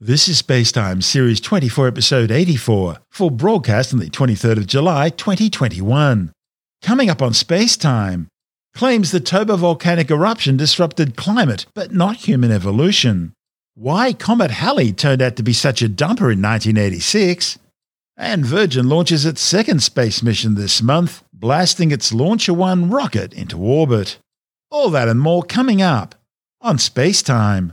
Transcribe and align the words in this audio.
This 0.00 0.28
is 0.28 0.40
Spacetime 0.40 1.02
Series 1.02 1.40
24, 1.40 1.88
Episode 1.88 2.30
84, 2.30 2.98
for 3.10 3.32
broadcast 3.32 3.92
on 3.92 3.98
the 3.98 4.08
23rd 4.08 4.58
of 4.58 4.68
July 4.68 5.10
2021. 5.10 6.30
Coming 6.82 7.10
up 7.10 7.20
on 7.20 7.32
Spacetime, 7.32 8.28
claims 8.76 9.10
the 9.10 9.18
Toba 9.18 9.56
volcanic 9.56 10.08
eruption 10.08 10.56
disrupted 10.56 11.16
climate 11.16 11.66
but 11.74 11.92
not 11.92 12.28
human 12.28 12.52
evolution. 12.52 13.32
Why 13.74 14.12
Comet 14.12 14.52
Halley 14.52 14.92
turned 14.92 15.20
out 15.20 15.34
to 15.34 15.42
be 15.42 15.52
such 15.52 15.82
a 15.82 15.88
dumper 15.88 16.30
in 16.32 16.40
1986. 16.40 17.58
And 18.16 18.46
Virgin 18.46 18.88
launches 18.88 19.26
its 19.26 19.40
second 19.40 19.82
space 19.82 20.22
mission 20.22 20.54
this 20.54 20.80
month, 20.80 21.24
blasting 21.32 21.90
its 21.90 22.12
Launcher 22.12 22.54
1 22.54 22.88
rocket 22.88 23.32
into 23.32 23.58
orbit. 23.58 24.18
All 24.70 24.90
that 24.90 25.08
and 25.08 25.18
more 25.18 25.42
coming 25.42 25.82
up 25.82 26.14
on 26.60 26.76
Spacetime. 26.76 27.72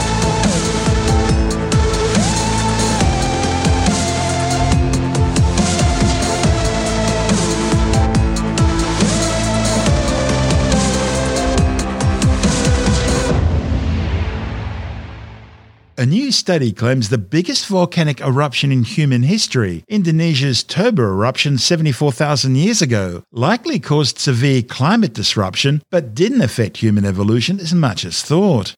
A 16.01 16.05
new 16.07 16.31
study 16.31 16.71
claims 16.71 17.09
the 17.09 17.19
biggest 17.19 17.67
volcanic 17.67 18.21
eruption 18.21 18.71
in 18.71 18.81
human 18.81 19.21
history, 19.21 19.83
Indonesia's 19.87 20.63
Toba 20.63 21.03
eruption 21.03 21.59
74,000 21.59 22.55
years 22.55 22.81
ago, 22.81 23.21
likely 23.31 23.79
caused 23.79 24.17
severe 24.17 24.63
climate 24.63 25.13
disruption 25.13 25.83
but 25.91 26.15
didn't 26.15 26.41
affect 26.41 26.77
human 26.77 27.05
evolution 27.05 27.59
as 27.59 27.75
much 27.75 28.03
as 28.03 28.23
thought. 28.23 28.73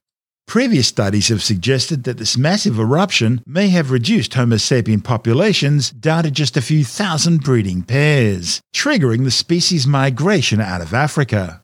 Previous 0.47 0.89
studies 0.89 1.29
have 1.29 1.41
suggested 1.41 2.03
that 2.03 2.17
this 2.17 2.37
massive 2.37 2.77
eruption 2.77 3.41
may 3.47 3.69
have 3.69 3.89
reduced 3.89 4.33
Homo 4.33 4.57
sapien 4.57 5.01
populations 5.01 5.91
down 5.91 6.23
to 6.23 6.29
just 6.29 6.57
a 6.57 6.61
few 6.61 6.83
thousand 6.83 7.41
breeding 7.41 7.83
pairs, 7.83 8.59
triggering 8.75 9.23
the 9.23 9.31
species 9.31 9.87
migration 9.87 10.59
out 10.59 10.81
of 10.81 10.93
Africa. 10.93 11.62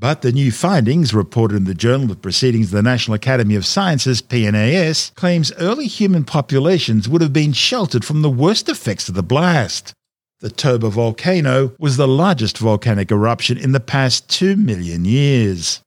But 0.00 0.22
the 0.22 0.32
new 0.32 0.50
findings, 0.50 1.12
reported 1.12 1.56
in 1.56 1.64
the 1.64 1.74
Journal 1.74 2.10
of 2.10 2.22
Proceedings 2.22 2.68
of 2.68 2.72
the 2.72 2.82
National 2.82 3.16
Academy 3.16 3.54
of 3.54 3.66
Sciences, 3.66 4.22
PNAS, 4.22 5.14
claims 5.14 5.52
early 5.58 5.86
human 5.86 6.24
populations 6.24 7.06
would 7.06 7.20
have 7.20 7.34
been 7.34 7.52
sheltered 7.52 8.02
from 8.02 8.22
the 8.22 8.30
worst 8.30 8.70
effects 8.70 9.10
of 9.10 9.14
the 9.14 9.22
blast. 9.22 9.92
The 10.40 10.48
Toba 10.48 10.88
volcano 10.88 11.74
was 11.78 11.98
the 11.98 12.08
largest 12.08 12.56
volcanic 12.56 13.10
eruption 13.10 13.58
in 13.58 13.72
the 13.72 13.78
past 13.78 14.30
2 14.30 14.56
million 14.56 15.04
years. 15.04 15.82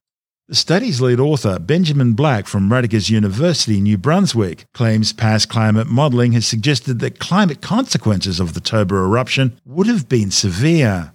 The 0.47 0.53
study's 0.53 1.01
lead 1.01 1.19
author, 1.19 1.57
Benjamin 1.57 2.13
Black 2.13 2.45
from 2.45 2.71
Rutgers 2.71 3.09
University, 3.09 3.81
New 3.81 3.97
Brunswick, 3.97 4.65
claims 4.75 5.11
past 5.11 5.49
climate 5.49 5.87
modelling 5.87 6.33
has 6.33 6.45
suggested 6.45 6.99
that 6.99 7.17
climate 7.17 7.63
consequences 7.63 8.39
of 8.39 8.53
the 8.53 8.61
Toba 8.61 8.93
eruption 8.93 9.59
would 9.65 9.87
have 9.87 10.07
been 10.07 10.29
severe. 10.29 11.13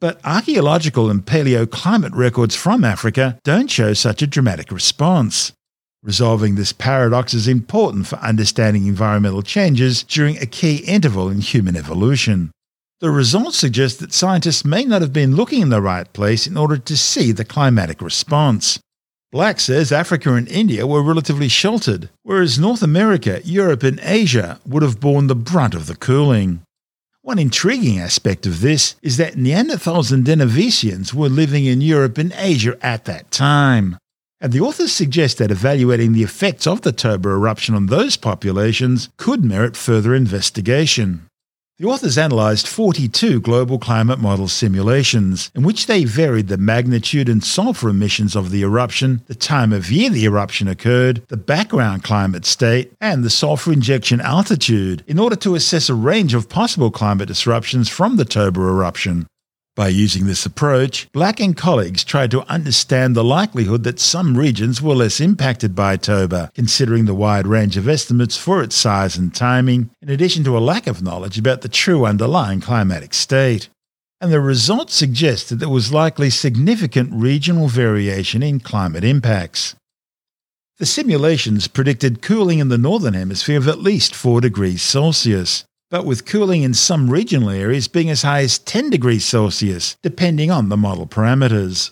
But 0.00 0.18
archaeological 0.24 1.10
and 1.10 1.24
paleoclimate 1.24 2.14
records 2.14 2.56
from 2.56 2.84
Africa 2.84 3.38
don't 3.44 3.70
show 3.70 3.92
such 3.92 4.22
a 4.22 4.26
dramatic 4.26 4.72
response. 4.72 5.52
Resolving 6.02 6.54
this 6.54 6.72
paradox 6.72 7.34
is 7.34 7.46
important 7.46 8.06
for 8.06 8.16
understanding 8.16 8.86
environmental 8.86 9.42
changes 9.42 10.02
during 10.02 10.38
a 10.38 10.46
key 10.46 10.76
interval 10.76 11.28
in 11.28 11.42
human 11.42 11.76
evolution. 11.76 12.50
The 13.00 13.10
results 13.10 13.58
suggest 13.58 14.00
that 14.00 14.14
scientists 14.14 14.64
may 14.64 14.84
not 14.84 15.02
have 15.02 15.12
been 15.12 15.36
looking 15.36 15.60
in 15.60 15.68
the 15.68 15.82
right 15.82 16.10
place 16.14 16.46
in 16.46 16.56
order 16.56 16.78
to 16.78 16.96
see 16.96 17.32
the 17.32 17.44
climatic 17.44 18.00
response. 18.00 18.78
Black 19.30 19.60
says 19.60 19.92
Africa 19.92 20.34
and 20.34 20.48
India 20.48 20.86
were 20.86 21.02
relatively 21.02 21.48
sheltered, 21.48 22.08
whereas 22.22 22.58
North 22.58 22.82
America, 22.82 23.42
Europe, 23.44 23.82
and 23.82 24.00
Asia 24.02 24.58
would 24.66 24.82
have 24.82 24.98
borne 24.98 25.26
the 25.26 25.36
brunt 25.36 25.74
of 25.74 25.86
the 25.86 25.94
cooling. 25.94 26.62
One 27.22 27.38
intriguing 27.38 27.98
aspect 27.98 28.46
of 28.46 28.62
this 28.62 28.94
is 29.02 29.18
that 29.18 29.34
Neanderthals 29.34 30.10
and 30.10 30.24
Denisovans 30.24 31.12
were 31.12 31.28
living 31.28 31.66
in 31.66 31.82
Europe 31.82 32.16
and 32.16 32.32
Asia 32.34 32.78
at 32.80 33.04
that 33.04 33.30
time. 33.30 33.98
And 34.40 34.54
the 34.54 34.60
authors 34.60 34.90
suggest 34.90 35.36
that 35.36 35.50
evaluating 35.50 36.14
the 36.14 36.22
effects 36.22 36.66
of 36.66 36.80
the 36.80 36.92
Toba 36.92 37.28
eruption 37.28 37.74
on 37.74 37.86
those 37.86 38.16
populations 38.16 39.10
could 39.18 39.44
merit 39.44 39.76
further 39.76 40.14
investigation. 40.14 41.26
The 41.80 41.86
authors 41.86 42.18
analysed 42.18 42.68
42 42.68 43.40
global 43.40 43.78
climate 43.78 44.18
model 44.18 44.48
simulations, 44.48 45.50
in 45.54 45.62
which 45.62 45.86
they 45.86 46.04
varied 46.04 46.48
the 46.48 46.58
magnitude 46.58 47.26
and 47.26 47.42
sulfur 47.42 47.88
emissions 47.88 48.36
of 48.36 48.50
the 48.50 48.60
eruption, 48.60 49.22
the 49.28 49.34
time 49.34 49.72
of 49.72 49.90
year 49.90 50.10
the 50.10 50.26
eruption 50.26 50.68
occurred, 50.68 51.26
the 51.28 51.38
background 51.38 52.04
climate 52.04 52.44
state, 52.44 52.92
and 53.00 53.24
the 53.24 53.30
sulfur 53.30 53.72
injection 53.72 54.20
altitude, 54.20 55.02
in 55.06 55.18
order 55.18 55.36
to 55.36 55.54
assess 55.54 55.88
a 55.88 55.94
range 55.94 56.34
of 56.34 56.50
possible 56.50 56.90
climate 56.90 57.28
disruptions 57.28 57.88
from 57.88 58.16
the 58.16 58.26
Toba 58.26 58.60
eruption. 58.60 59.26
By 59.80 59.88
using 59.88 60.26
this 60.26 60.44
approach, 60.44 61.10
Black 61.12 61.40
and 61.40 61.56
colleagues 61.56 62.04
tried 62.04 62.30
to 62.32 62.46
understand 62.52 63.16
the 63.16 63.24
likelihood 63.24 63.82
that 63.84 63.98
some 63.98 64.36
regions 64.36 64.82
were 64.82 64.94
less 64.94 65.22
impacted 65.22 65.74
by 65.74 65.96
Toba, 65.96 66.50
considering 66.54 67.06
the 67.06 67.14
wide 67.14 67.46
range 67.46 67.78
of 67.78 67.88
estimates 67.88 68.36
for 68.36 68.62
its 68.62 68.76
size 68.76 69.16
and 69.16 69.34
timing, 69.34 69.88
in 70.02 70.10
addition 70.10 70.44
to 70.44 70.58
a 70.58 70.60
lack 70.60 70.86
of 70.86 71.00
knowledge 71.00 71.38
about 71.38 71.62
the 71.62 71.68
true 71.70 72.04
underlying 72.04 72.60
climatic 72.60 73.14
state. 73.14 73.70
And 74.20 74.30
the 74.30 74.42
results 74.42 74.94
suggest 74.94 75.48
that 75.48 75.60
there 75.60 75.70
was 75.70 75.94
likely 75.94 76.28
significant 76.28 77.08
regional 77.14 77.68
variation 77.68 78.42
in 78.42 78.60
climate 78.60 79.02
impacts. 79.02 79.76
The 80.76 80.84
simulations 80.84 81.68
predicted 81.68 82.20
cooling 82.20 82.58
in 82.58 82.68
the 82.68 82.76
Northern 82.76 83.14
Hemisphere 83.14 83.56
of 83.56 83.66
at 83.66 83.78
least 83.78 84.14
4 84.14 84.42
degrees 84.42 84.82
Celsius, 84.82 85.64
but 85.90 86.06
with 86.06 86.24
cooling 86.24 86.62
in 86.62 86.72
some 86.72 87.10
regional 87.10 87.50
areas 87.50 87.88
being 87.88 88.10
as 88.10 88.22
high 88.22 88.42
as 88.42 88.58
10 88.58 88.90
degrees 88.90 89.24
Celsius, 89.24 89.96
depending 90.02 90.50
on 90.50 90.68
the 90.68 90.76
model 90.76 91.06
parameters. 91.06 91.90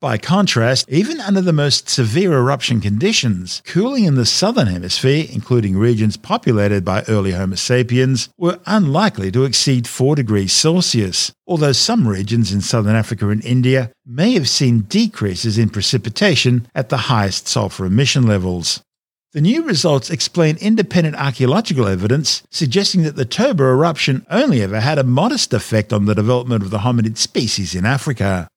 By 0.00 0.16
contrast, 0.16 0.88
even 0.88 1.20
under 1.20 1.40
the 1.40 1.52
most 1.52 1.88
severe 1.88 2.32
eruption 2.34 2.80
conditions, 2.80 3.62
cooling 3.66 4.04
in 4.04 4.14
the 4.14 4.26
southern 4.26 4.68
hemisphere, 4.68 5.26
including 5.28 5.76
regions 5.76 6.16
populated 6.16 6.84
by 6.84 7.02
early 7.08 7.32
Homo 7.32 7.56
sapiens, 7.56 8.28
were 8.38 8.60
unlikely 8.64 9.32
to 9.32 9.42
exceed 9.42 9.88
4 9.88 10.14
degrees 10.14 10.52
Celsius, 10.52 11.32
although 11.48 11.72
some 11.72 12.06
regions 12.06 12.52
in 12.52 12.60
southern 12.60 12.94
Africa 12.94 13.28
and 13.30 13.44
India 13.44 13.90
may 14.06 14.34
have 14.34 14.48
seen 14.48 14.82
decreases 14.82 15.58
in 15.58 15.68
precipitation 15.68 16.68
at 16.76 16.90
the 16.90 17.08
highest 17.08 17.48
sulfur 17.48 17.84
emission 17.84 18.24
levels. 18.24 18.80
The 19.38 19.42
new 19.42 19.62
results 19.62 20.10
explain 20.10 20.56
independent 20.56 21.14
archaeological 21.14 21.86
evidence 21.86 22.42
suggesting 22.50 23.04
that 23.04 23.14
the 23.14 23.24
Toba 23.24 23.62
eruption 23.62 24.26
only 24.28 24.62
ever 24.62 24.80
had 24.80 24.98
a 24.98 25.04
modest 25.04 25.54
effect 25.54 25.92
on 25.92 26.06
the 26.06 26.14
development 26.16 26.64
of 26.64 26.70
the 26.70 26.78
hominid 26.78 27.16
species 27.18 27.76
in 27.76 27.86
Africa. 27.86 28.48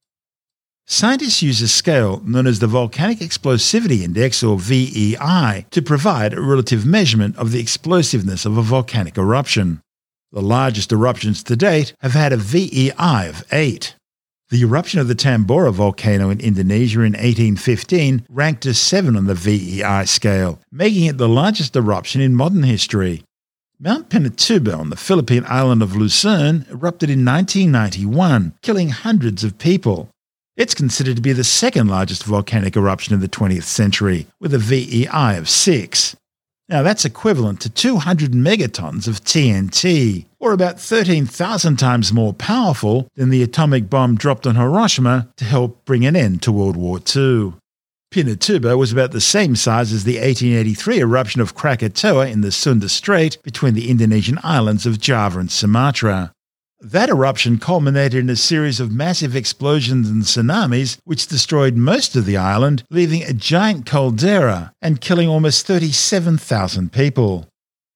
Scientists 0.88 1.44
use 1.44 1.62
a 1.62 1.68
scale 1.68 2.20
known 2.26 2.48
as 2.48 2.58
the 2.58 2.66
Volcanic 2.66 3.20
Explosivity 3.20 4.02
Index, 4.02 4.42
or 4.42 4.58
VEI, 4.58 5.68
to 5.70 5.84
provide 5.84 6.34
a 6.34 6.42
relative 6.42 6.84
measurement 6.84 7.38
of 7.38 7.52
the 7.52 7.60
explosiveness 7.60 8.44
of 8.44 8.58
a 8.58 8.64
volcanic 8.64 9.20
eruption. 9.20 9.82
The 10.32 10.42
largest 10.42 10.92
eruptions 10.92 11.44
to 11.44 11.56
date 11.56 11.94
have 12.00 12.14
had 12.14 12.34
a 12.34 12.38
VEI 12.38 13.28
of 13.30 13.44
8. 13.52 13.94
The 14.52 14.64
eruption 14.64 15.00
of 15.00 15.08
the 15.08 15.16
Tambora 15.16 15.72
volcano 15.72 16.30
in 16.30 16.42
Indonesia 16.42 17.00
in 17.00 17.14
1815 17.14 18.26
ranked 18.28 18.66
as 18.66 18.78
7 18.78 19.16
on 19.16 19.26
the 19.26 19.34
VEI 19.34 20.04
scale, 20.04 20.60
making 20.70 21.06
it 21.06 21.18
the 21.18 21.30
largest 21.30 21.74
eruption 21.78 22.20
in 22.20 22.36
modern 22.36 22.64
history. 22.64 23.24
Mount 23.80 24.10
Pinatubo 24.10 24.78
on 24.78 24.90
the 24.90 24.98
Philippine 24.98 25.46
island 25.48 25.82
of 25.82 25.96
Luzon 25.96 26.66
erupted 26.70 27.10
in 27.10 27.24
1991, 27.24 28.56
killing 28.62 28.90
hundreds 28.90 29.46
of 29.46 29.58
people. 29.58 30.10
It's 30.58 30.76
considered 30.76 31.16
to 31.16 31.22
be 31.22 31.32
the 31.32 31.46
second 31.46 31.88
largest 31.88 32.26
volcanic 32.26 32.76
eruption 32.76 33.16
of 33.16 33.22
the 33.22 33.30
20th 33.30 33.64
century, 33.64 34.28
with 34.42 34.54
a 34.54 34.60
VEI 34.60 35.38
of 35.38 35.48
6. 35.48 36.18
Now, 36.72 36.84
that's 36.84 37.04
equivalent 37.04 37.60
to 37.62 37.70
200 37.70 38.32
megatons 38.32 39.06
of 39.06 39.22
TNT, 39.26 40.26
or 40.40 40.54
about 40.54 40.80
13,000 40.80 41.76
times 41.76 42.14
more 42.14 42.34
powerful 42.34 43.10
than 43.16 43.30
the 43.30 43.44
atomic 43.44 43.90
bomb 43.90 44.16
dropped 44.16 44.48
on 44.48 44.56
Hiroshima 44.56 45.28
to 45.36 45.44
help 45.44 45.84
bring 45.84 46.06
an 46.06 46.16
end 46.16 46.42
to 46.44 46.52
World 46.54 46.78
War 46.78 47.00
II. 47.00 47.56
Pinatubo 48.10 48.78
was 48.78 48.94
about 48.94 49.12
the 49.12 49.20
same 49.20 49.58
size 49.58 49.92
as 49.92 50.06
the 50.06 50.16
1883 50.16 51.00
eruption 51.00 51.42
of 51.42 51.56
Krakatoa 51.56 52.28
in 52.28 52.40
the 52.40 52.54
Sunda 52.54 52.88
Strait 52.88 53.38
between 53.44 53.74
the 53.74 53.90
Indonesian 53.90 54.40
islands 54.42 54.86
of 54.86 55.02
Java 55.02 55.40
and 55.40 55.52
Sumatra. 55.52 56.32
That 56.84 57.10
eruption 57.10 57.60
culminated 57.60 58.22
in 58.22 58.30
a 58.32 58.36
series 58.36 58.80
of 58.80 58.92
massive 58.92 59.36
explosions 59.36 60.10
and 60.10 60.24
tsunamis, 60.24 60.98
which 61.04 61.28
destroyed 61.28 61.76
most 61.76 62.16
of 62.16 62.26
the 62.26 62.38
island, 62.38 62.82
leaving 62.90 63.22
a 63.22 63.34
giant 63.34 63.86
caldera 63.86 64.74
and 64.82 65.00
killing 65.00 65.30
almost 65.30 65.68
37,000 65.68 66.92
people. 66.92 67.48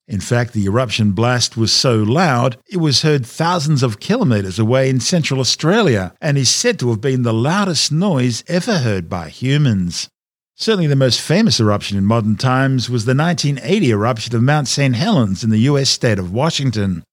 In 0.08 0.20
fact, 0.20 0.54
the 0.54 0.66
eruption 0.66 1.14
blast 1.14 1.58
was 1.58 1.74
so 1.74 1.96
loud 1.96 2.58
it 2.72 2.78
was 2.78 3.02
heard 3.02 3.26
thousands 3.26 3.82
of 3.82 4.00
kilometres 4.00 4.60
away 4.60 4.88
in 4.88 5.00
central 5.00 5.40
Australia 5.40 6.14
and 6.22 6.38
is 6.38 6.54
said 6.54 6.78
to 6.78 6.90
have 6.90 7.02
been 7.02 7.24
the 7.24 7.34
loudest 7.34 7.92
noise 7.92 8.44
ever 8.48 8.78
heard 8.78 9.10
by 9.10 9.30
humans. 9.30 10.10
Certainly 10.58 10.88
the 10.88 10.96
most 10.96 11.22
famous 11.22 11.60
eruption 11.60 11.98
in 11.98 12.06
modern 12.06 12.36
times 12.36 12.88
was 12.88 13.06
the 13.06 13.16
1980 13.16 13.90
eruption 13.90 14.36
of 14.36 14.44
Mount 14.44 14.68
St. 14.68 14.96
Helens 14.96 15.44
in 15.44 15.50
the 15.50 15.66
US 15.72 15.90
state 15.90 16.20
of 16.20 16.32
Washington. 16.32 17.04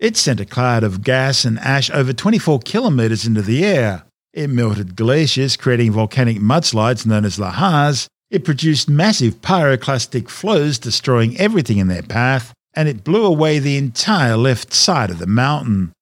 It 0.00 0.16
sent 0.16 0.40
a 0.40 0.46
cloud 0.46 0.82
of 0.82 1.04
gas 1.04 1.44
and 1.44 1.58
ash 1.58 1.90
over 1.90 2.14
24 2.14 2.60
kilometres 2.60 3.26
into 3.26 3.42
the 3.42 3.64
air. 3.66 4.04
It 4.32 4.48
melted 4.48 4.96
glaciers, 4.96 5.58
creating 5.58 5.92
volcanic 5.92 6.38
mudslides 6.38 7.04
known 7.04 7.26
as 7.26 7.38
lahars, 7.38 8.08
it 8.30 8.44
produced 8.44 8.88
massive 8.88 9.42
pyroclastic 9.42 10.30
flows, 10.30 10.78
destroying 10.78 11.36
everything 11.36 11.76
in 11.76 11.88
their 11.88 12.02
path, 12.02 12.54
and 12.74 12.88
it 12.88 13.04
blew 13.04 13.26
away 13.26 13.58
the 13.58 13.76
entire 13.76 14.38
left 14.38 14.72
side 14.72 15.10
of 15.10 15.18
the 15.18 15.26
mountain. 15.26 15.92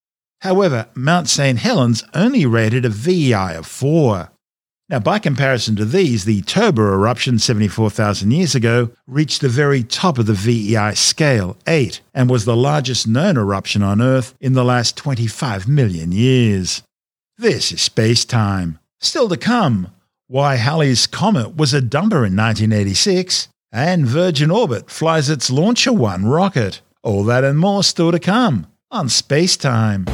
However, 0.43 0.87
Mount 0.94 1.29
St. 1.29 1.59
Helens 1.59 2.05
only 2.15 2.47
rated 2.47 2.85
a 2.85 2.91
VEI 2.91 3.56
of 3.56 3.67
4. 3.67 4.31
Now, 4.90 4.99
by 4.99 5.19
comparison 5.19 5.76
to 5.76 5.85
these, 5.85 6.25
the 6.25 6.40
Toba 6.43 6.81
eruption 6.81 7.38
74,000 7.38 8.31
years 8.31 8.55
ago 8.55 8.90
reached 9.06 9.43
the 9.43 9.49
very 9.50 9.82
top 9.82 10.17
of 10.17 10.25
the 10.25 10.32
VEI 10.32 10.94
scale, 10.94 11.58
8, 11.67 12.00
and 12.14 12.31
was 12.31 12.46
the 12.46 12.56
largest 12.56 13.06
known 13.06 13.37
eruption 13.37 13.82
on 13.82 14.00
Earth 14.00 14.35
in 14.40 14.55
the 14.55 14.64
last 14.64 14.96
25 14.96 15.69
million 15.69 16.11
years. 16.11 16.82
This 17.37 17.70
is 17.70 17.82
space 17.82 18.25
time. 18.25 18.79
Still 18.99 19.29
to 19.29 19.37
come, 19.37 19.93
why 20.26 20.56
Halley's 20.56 21.06
Comet 21.06 21.55
was 21.55 21.75
a 21.75 21.82
dumper 21.82 22.26
in 22.26 22.34
1986, 22.34 23.49
and 23.70 24.06
Virgin 24.06 24.50
Orbit 24.50 24.91
flies 24.91 25.29
its 25.29 25.50
Launcher 25.50 25.93
One 25.93 26.25
rocket. 26.25 26.81
All 27.02 27.25
that 27.25 27.44
and 27.44 27.58
more 27.58 27.84
still 27.84 28.11
to 28.11 28.19
come 28.19 28.67
on 28.91 29.11
Space 29.11 29.58
Time. 29.58 30.06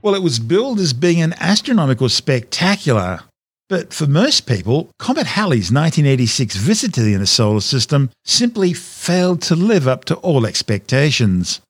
Well, 0.00 0.14
it 0.14 0.22
was 0.22 0.38
billed 0.38 0.78
as 0.78 0.92
being 0.92 1.20
an 1.20 1.34
astronomical 1.40 2.08
spectacular, 2.08 3.20
but 3.68 3.92
for 3.92 4.06
most 4.06 4.46
people, 4.46 4.90
Comet 4.98 5.26
Halley's 5.26 5.72
1986 5.72 6.54
visit 6.56 6.94
to 6.94 7.02
the 7.02 7.14
inner 7.14 7.26
solar 7.26 7.60
system 7.60 8.10
simply 8.24 8.72
failed 8.72 9.42
to 9.42 9.56
live 9.56 9.88
up 9.88 10.04
to 10.06 10.14
all 10.16 10.46
expectations. 10.46 11.60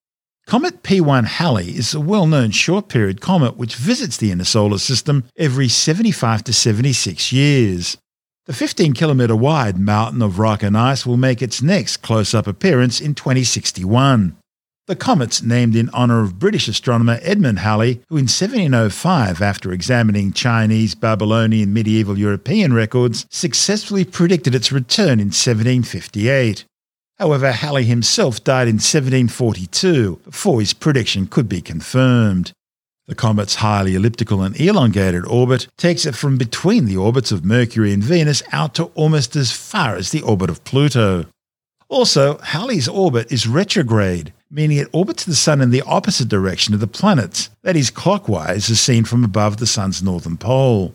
Comet 0.47 0.83
P1 0.83 1.25
Halley 1.25 1.71
is 1.71 1.95
a 1.95 2.01
well 2.01 2.27
known 2.27 2.51
short 2.51 2.89
period 2.89 3.21
comet 3.21 3.57
which 3.57 3.77
visits 3.77 4.19
the 4.19 4.31
inner 4.31 4.45
solar 4.45 4.79
system 4.79 5.25
every 5.37 5.69
75 5.69 6.45
to 6.45 6.53
76 6.53 7.33
years. 7.33 7.97
The 8.45 8.53
15 8.53 8.93
kilometre 8.93 9.37
wide 9.37 9.79
mountain 9.79 10.23
of 10.23 10.39
rock 10.39 10.63
and 10.63 10.77
ice 10.77 11.05
will 11.05 11.19
make 11.19 11.43
its 11.43 11.63
next 11.63 11.99
close 11.99 12.35
up 12.35 12.47
appearance 12.47 13.01
in 13.01 13.15
2061. 13.15 14.37
The 14.89 14.97
comet's 14.97 15.43
named 15.43 15.77
in 15.77 15.91
honour 15.91 16.23
of 16.23 16.39
British 16.39 16.67
astronomer 16.67 17.19
Edmund 17.21 17.59
Halley, 17.59 18.01
who 18.09 18.17
in 18.17 18.23
1705, 18.23 19.43
after 19.43 19.71
examining 19.71 20.33
Chinese, 20.33 20.95
Babylonian, 20.95 21.75
medieval 21.75 22.19
European 22.19 22.73
records, 22.73 23.27
successfully 23.29 24.07
predicted 24.07 24.55
its 24.55 24.73
return 24.73 25.21
in 25.21 25.27
1758. 25.27 26.65
However, 27.19 27.53
Halley 27.53 27.85
himself 27.85 28.43
died 28.43 28.67
in 28.67 28.77
1742 28.77 30.21
before 30.25 30.61
his 30.61 30.73
prediction 30.73 31.27
could 31.27 31.51
be 31.51 31.61
confirmed. 31.61 32.53
The 33.09 33.15
comet's 33.15 33.57
highly 33.57 33.95
elliptical 33.95 34.41
and 34.41 34.59
elongated 34.59 35.27
orbit 35.27 35.69
takes 35.77 36.07
it 36.07 36.15
from 36.15 36.39
between 36.39 36.87
the 36.87 36.97
orbits 36.97 37.31
of 37.31 37.45
Mercury 37.45 37.93
and 37.93 38.03
Venus 38.03 38.43
out 38.53 38.75
to 38.77 38.85
almost 38.95 39.37
as 39.37 39.53
far 39.53 39.97
as 39.97 40.13
the 40.13 40.23
orbit 40.23 40.49
of 40.49 40.65
Pluto. 40.65 41.27
Also, 41.89 42.37
Halley's 42.39 42.87
orbit 42.87 43.33
is 43.33 43.47
retrograde, 43.47 44.35
meaning 44.51 44.77
it 44.77 44.89
orbits 44.93 45.25
the 45.25 45.35
Sun 45.35 45.63
in 45.63 45.71
the 45.71 45.81
opposite 45.83 46.29
direction 46.29 46.75
of 46.75 46.81
the 46.81 46.87
planets, 46.87 47.49
that 47.63 47.77
is, 47.77 47.91
clockwise 47.91 48.71
as 48.71 48.79
seen 48.79 49.05
from 49.05 49.25
above 49.25 49.57
the 49.57 49.67
Sun's 49.67 50.03
northern 50.03 50.37
pole. 50.37 50.95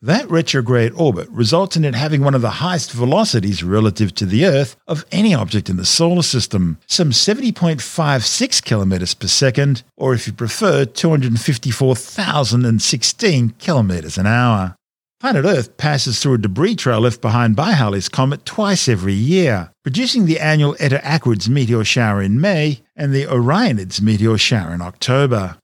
That 0.00 0.30
retrograde 0.30 0.92
orbit 0.94 1.28
results 1.28 1.76
in 1.76 1.84
it 1.84 1.96
having 1.96 2.22
one 2.22 2.36
of 2.36 2.40
the 2.40 2.50
highest 2.50 2.92
velocities 2.92 3.64
relative 3.64 4.14
to 4.14 4.26
the 4.26 4.46
Earth 4.46 4.76
of 4.86 5.04
any 5.10 5.34
object 5.34 5.68
in 5.68 5.76
the 5.76 5.84
solar 5.84 6.22
system, 6.22 6.78
some 6.86 7.10
70.56 7.10 8.64
kilometers 8.64 9.14
per 9.14 9.26
second, 9.26 9.82
or 9.96 10.14
if 10.14 10.28
you 10.28 10.32
prefer, 10.32 10.84
254,016 10.84 13.50
kilometers 13.58 14.16
an 14.16 14.28
hour. 14.28 14.76
Planet 15.20 15.46
Earth 15.46 15.76
passes 15.76 16.22
through 16.22 16.34
a 16.34 16.38
debris 16.38 16.76
trail 16.76 17.00
left 17.00 17.20
behind 17.20 17.56
by 17.56 17.72
Halley's 17.72 18.08
Comet 18.08 18.44
twice 18.44 18.88
every 18.88 19.14
year, 19.14 19.72
producing 19.82 20.26
the 20.26 20.38
annual 20.38 20.76
Eta 20.78 21.00
Aquarids 21.02 21.48
meteor 21.48 21.82
shower 21.82 22.22
in 22.22 22.40
May 22.40 22.82
and 22.94 23.12
the 23.12 23.24
Orionids 23.24 24.00
meteor 24.00 24.38
shower 24.38 24.72
in 24.72 24.80
October. 24.80 25.56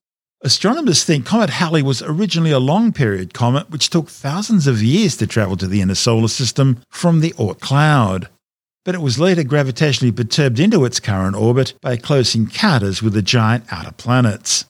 Astronomers 0.43 1.05
think 1.05 1.25
Comet 1.25 1.51
Halley 1.51 1.83
was 1.85 2.03
originally 2.03 2.51
a 2.51 2.59
long 2.59 2.93
period 2.93 3.33
comet 3.33 3.71
which 3.71 3.91
took 3.91 4.09
thousands 4.09 4.67
of 4.67 4.83
years 4.83 5.17
to 5.19 5.27
travel 5.27 5.57
to 5.59 5.69
the 5.69 5.81
inner 5.81 5.95
solar 5.95 6.27
system 6.27 6.81
from 6.91 7.21
the 7.21 7.31
Oort 7.35 7.61
cloud. 7.61 8.29
But 8.85 8.97
it 8.97 9.03
was 9.03 9.21
later 9.21 9.45
gravitationally 9.45 10.17
perturbed 10.17 10.59
into 10.59 10.85
its 10.85 10.99
current 10.99 11.37
orbit 11.37 11.75
by 11.81 11.97
close 11.97 12.35
encounters 12.35 13.03
with 13.03 13.12
the 13.12 13.23
giant 13.23 13.67
outer 13.71 13.93
planets. 13.93 14.65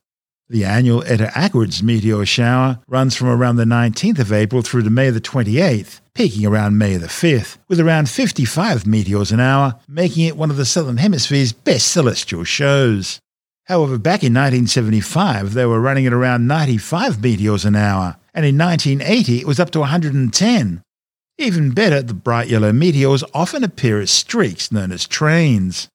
The 0.50 0.66
annual 0.66 1.02
Eta 1.04 1.32
Aquarids 1.34 1.82
meteor 1.82 2.26
shower 2.26 2.78
runs 2.86 3.16
from 3.16 3.28
around 3.28 3.56
the 3.56 3.64
19th 3.64 4.18
of 4.18 4.30
April 4.30 4.60
through 4.60 4.82
to 4.82 4.90
May 4.90 5.08
the 5.08 5.18
28th, 5.18 6.02
peaking 6.12 6.44
around 6.44 6.76
May 6.76 6.98
the 6.98 7.06
5th, 7.06 7.56
with 7.66 7.80
around 7.80 8.10
55 8.10 8.86
meteors 8.86 9.32
an 9.32 9.40
hour, 9.40 9.80
making 9.88 10.26
it 10.26 10.36
one 10.36 10.50
of 10.50 10.58
the 10.58 10.66
Southern 10.66 10.98
Hemisphere's 10.98 11.54
best 11.54 11.90
celestial 11.90 12.44
shows. 12.44 13.20
However, 13.68 13.96
back 13.96 14.22
in 14.22 14.34
1975, 14.34 15.54
they 15.54 15.64
were 15.64 15.80
running 15.80 16.06
at 16.06 16.12
around 16.12 16.46
95 16.46 17.22
meteors 17.22 17.64
an 17.64 17.74
hour, 17.74 18.16
and 18.34 18.44
in 18.44 18.58
1980 18.58 19.40
it 19.40 19.46
was 19.46 19.58
up 19.58 19.70
to 19.70 19.80
110. 19.80 20.82
Even 21.38 21.70
better, 21.70 22.02
the 22.02 22.12
bright 22.12 22.48
yellow 22.48 22.70
meteors 22.70 23.24
often 23.32 23.64
appear 23.64 23.98
as 23.98 24.10
streaks 24.10 24.70
known 24.70 24.92
as 24.92 25.06
trains. 25.06 25.88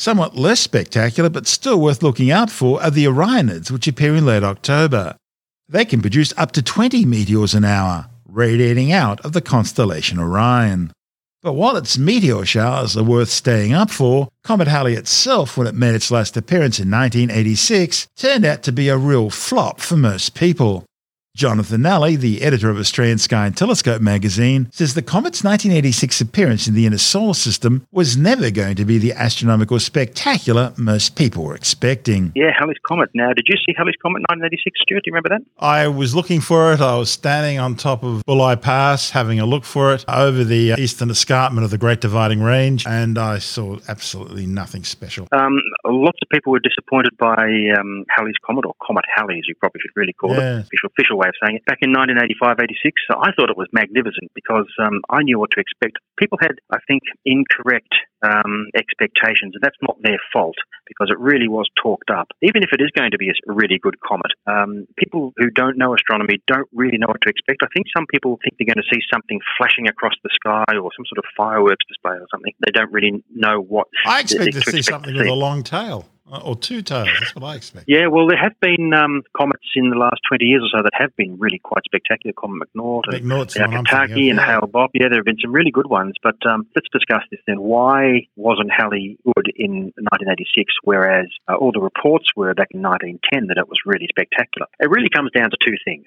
Somewhat 0.00 0.36
less 0.36 0.60
spectacular, 0.60 1.28
but 1.28 1.48
still 1.48 1.80
worth 1.80 2.04
looking 2.04 2.30
out 2.30 2.52
for, 2.52 2.80
are 2.80 2.90
the 2.90 3.06
Orionids, 3.06 3.68
which 3.68 3.88
appear 3.88 4.14
in 4.14 4.24
late 4.24 4.44
October. 4.44 5.16
They 5.68 5.84
can 5.84 6.00
produce 6.00 6.32
up 6.36 6.52
to 6.52 6.62
20 6.62 7.04
meteors 7.04 7.52
an 7.52 7.64
hour, 7.64 8.06
radiating 8.24 8.92
out 8.92 9.20
of 9.22 9.32
the 9.32 9.40
constellation 9.40 10.20
Orion. 10.20 10.92
But 11.42 11.54
while 11.54 11.76
its 11.76 11.98
meteor 11.98 12.44
showers 12.44 12.96
are 12.96 13.02
worth 13.02 13.28
staying 13.28 13.72
up 13.72 13.90
for, 13.90 14.28
Comet 14.44 14.68
Halley 14.68 14.94
itself, 14.94 15.56
when 15.56 15.66
it 15.66 15.74
made 15.74 15.96
its 15.96 16.12
last 16.12 16.36
appearance 16.36 16.78
in 16.78 16.88
1986, 16.88 18.06
turned 18.16 18.44
out 18.44 18.62
to 18.62 18.72
be 18.72 18.88
a 18.88 18.96
real 18.96 19.30
flop 19.30 19.80
for 19.80 19.96
most 19.96 20.36
people. 20.36 20.84
Jonathan 21.42 21.82
Nally, 21.82 22.16
the 22.16 22.42
editor 22.42 22.68
of 22.68 22.78
Australian 22.80 23.16
Sky 23.18 23.46
and 23.46 23.56
Telescope 23.56 24.02
magazine, 24.02 24.68
says 24.72 24.94
the 24.94 25.02
comet's 25.02 25.44
1986 25.44 26.20
appearance 26.20 26.66
in 26.66 26.74
the 26.74 26.84
inner 26.84 26.98
solar 26.98 27.32
system 27.32 27.86
was 27.92 28.16
never 28.16 28.50
going 28.50 28.74
to 28.74 28.84
be 28.84 28.98
the 28.98 29.12
astronomical 29.12 29.78
spectacular 29.78 30.72
most 30.76 31.14
people 31.14 31.44
were 31.44 31.54
expecting. 31.54 32.32
Yeah, 32.34 32.50
Halley's 32.58 32.78
Comet. 32.84 33.10
Now, 33.14 33.28
did 33.32 33.44
you 33.46 33.54
see 33.54 33.72
Halley's 33.76 33.94
Comet 34.02 34.22
1986, 34.28 34.80
Stuart? 34.82 35.04
Do 35.04 35.10
you 35.10 35.12
remember 35.14 35.28
that? 35.28 35.42
I 35.64 35.86
was 35.86 36.12
looking 36.12 36.40
for 36.40 36.72
it. 36.72 36.80
I 36.80 36.96
was 36.98 37.08
standing 37.08 37.60
on 37.60 37.76
top 37.76 38.02
of 38.02 38.24
Bulli 38.26 38.60
Pass 38.60 39.10
having 39.10 39.38
a 39.38 39.46
look 39.46 39.62
for 39.64 39.94
it 39.94 40.04
over 40.08 40.42
the 40.42 40.74
eastern 40.76 41.08
escarpment 41.08 41.64
of 41.64 41.70
the 41.70 41.78
Great 41.78 42.00
Dividing 42.00 42.42
Range, 42.42 42.84
and 42.84 43.16
I 43.16 43.38
saw 43.38 43.78
absolutely 43.86 44.46
nothing 44.46 44.82
special. 44.82 45.28
Um, 45.30 45.60
lots 45.86 46.18
of 46.20 46.28
people 46.30 46.50
were 46.50 46.58
disappointed 46.58 47.16
by 47.16 47.46
um, 47.78 48.04
Halley's 48.10 48.34
Comet, 48.44 48.64
or 48.66 48.74
Comet 48.84 49.04
Halley, 49.14 49.36
as 49.38 49.46
you 49.46 49.54
probably 49.54 49.80
should 49.82 49.92
really 49.94 50.14
call 50.14 50.30
Yeah. 50.34 50.58
it, 50.58 50.66
official, 50.66 50.90
official 50.98 51.16
way 51.16 51.27
of 51.28 51.36
saying 51.42 51.56
it. 51.56 51.64
Back 51.66 51.78
in 51.82 51.92
1985 51.92 52.60
86, 52.60 53.02
so 53.10 53.18
I 53.20 53.30
thought 53.32 53.50
it 53.50 53.56
was 53.56 53.68
magnificent 53.72 54.32
because 54.34 54.68
um, 54.80 55.00
I 55.10 55.22
knew 55.22 55.38
what 55.38 55.50
to 55.52 55.60
expect. 55.60 55.98
People 56.18 56.38
had, 56.40 56.56
I 56.72 56.78
think, 56.88 57.02
incorrect 57.24 57.92
um, 58.22 58.66
expectations, 58.74 59.54
and 59.54 59.62
that's 59.62 59.78
not 59.82 59.96
their 60.02 60.18
fault 60.32 60.56
because 60.86 61.10
it 61.10 61.18
really 61.18 61.48
was 61.48 61.68
talked 61.80 62.10
up. 62.10 62.28
Even 62.42 62.62
if 62.62 62.70
it 62.72 62.80
is 62.80 62.90
going 62.96 63.12
to 63.12 63.18
be 63.18 63.28
a 63.30 63.36
really 63.46 63.78
good 63.78 64.00
comet, 64.00 64.32
um, 64.46 64.86
people 64.96 65.32
who 65.36 65.50
don't 65.50 65.78
know 65.78 65.94
astronomy 65.94 66.40
don't 66.46 66.68
really 66.72 66.98
know 66.98 67.06
what 67.06 67.20
to 67.22 67.30
expect. 67.30 67.62
I 67.62 67.68
think 67.74 67.86
some 67.94 68.06
people 68.10 68.38
think 68.42 68.56
they're 68.58 68.72
going 68.72 68.82
to 68.82 68.90
see 68.92 69.00
something 69.12 69.38
flashing 69.56 69.86
across 69.86 70.14
the 70.24 70.30
sky 70.34 70.76
or 70.76 70.90
some 70.96 71.06
sort 71.06 71.18
of 71.18 71.24
fireworks 71.36 71.84
display 71.86 72.16
or 72.16 72.26
something. 72.32 72.52
They 72.64 72.72
don't 72.72 72.92
really 72.92 73.22
know 73.34 73.60
what 73.60 73.86
I 74.06 74.20
expected 74.20 74.54
to 74.54 74.70
see 74.70 74.78
expect 74.78 75.04
something 75.04 75.16
with 75.16 75.26
a 75.26 75.34
long 75.34 75.62
tail. 75.62 76.06
Uh, 76.30 76.40
or 76.44 76.56
two 76.56 76.82
tails. 76.82 77.08
That's 77.18 77.34
what 77.34 77.44
I 77.44 77.54
expect. 77.56 77.86
Yeah, 77.88 78.08
well, 78.08 78.26
there 78.28 78.36
have 78.36 78.58
been 78.60 78.92
um, 78.92 79.22
comets 79.36 79.64
in 79.74 79.88
the 79.88 79.96
last 79.96 80.20
20 80.28 80.44
years 80.44 80.62
or 80.62 80.78
so 80.78 80.82
that 80.82 80.92
have 80.92 81.14
been 81.16 81.38
really 81.38 81.58
quite 81.58 81.84
spectacular. 81.84 82.34
Comet 82.34 82.68
McNaught, 82.68 83.04
and 83.08 83.24
McNaught's 83.24 83.54
the 83.54 83.60
one 83.60 83.74
I'm 83.74 83.84
thinking 83.84 84.26
Hyakutake, 84.26 84.30
and 84.30 84.38
yeah. 84.38 84.46
Hale 84.46 84.68
Bopp. 84.68 84.88
Yeah, 84.92 85.08
there 85.08 85.18
have 85.18 85.24
been 85.24 85.40
some 85.40 85.52
really 85.52 85.70
good 85.70 85.88
ones. 85.88 86.14
But 86.22 86.36
um, 86.46 86.66
let's 86.76 86.88
discuss 86.92 87.22
this 87.30 87.40
then. 87.46 87.60
Why 87.60 88.28
wasn't 88.36 88.70
Halley 88.70 89.18
good 89.24 89.48
in 89.56 89.92
1986, 90.12 90.74
whereas 90.84 91.28
uh, 91.48 91.54
all 91.54 91.72
the 91.72 91.80
reports 91.80 92.26
were 92.36 92.52
back 92.52 92.68
in 92.72 92.82
1910 92.82 93.48
that 93.48 93.56
it 93.56 93.68
was 93.68 93.78
really 93.86 94.06
spectacular? 94.10 94.66
It 94.80 94.90
really 94.90 95.08
comes 95.08 95.30
down 95.32 95.48
to 95.50 95.56
two 95.64 95.76
things. 95.84 96.06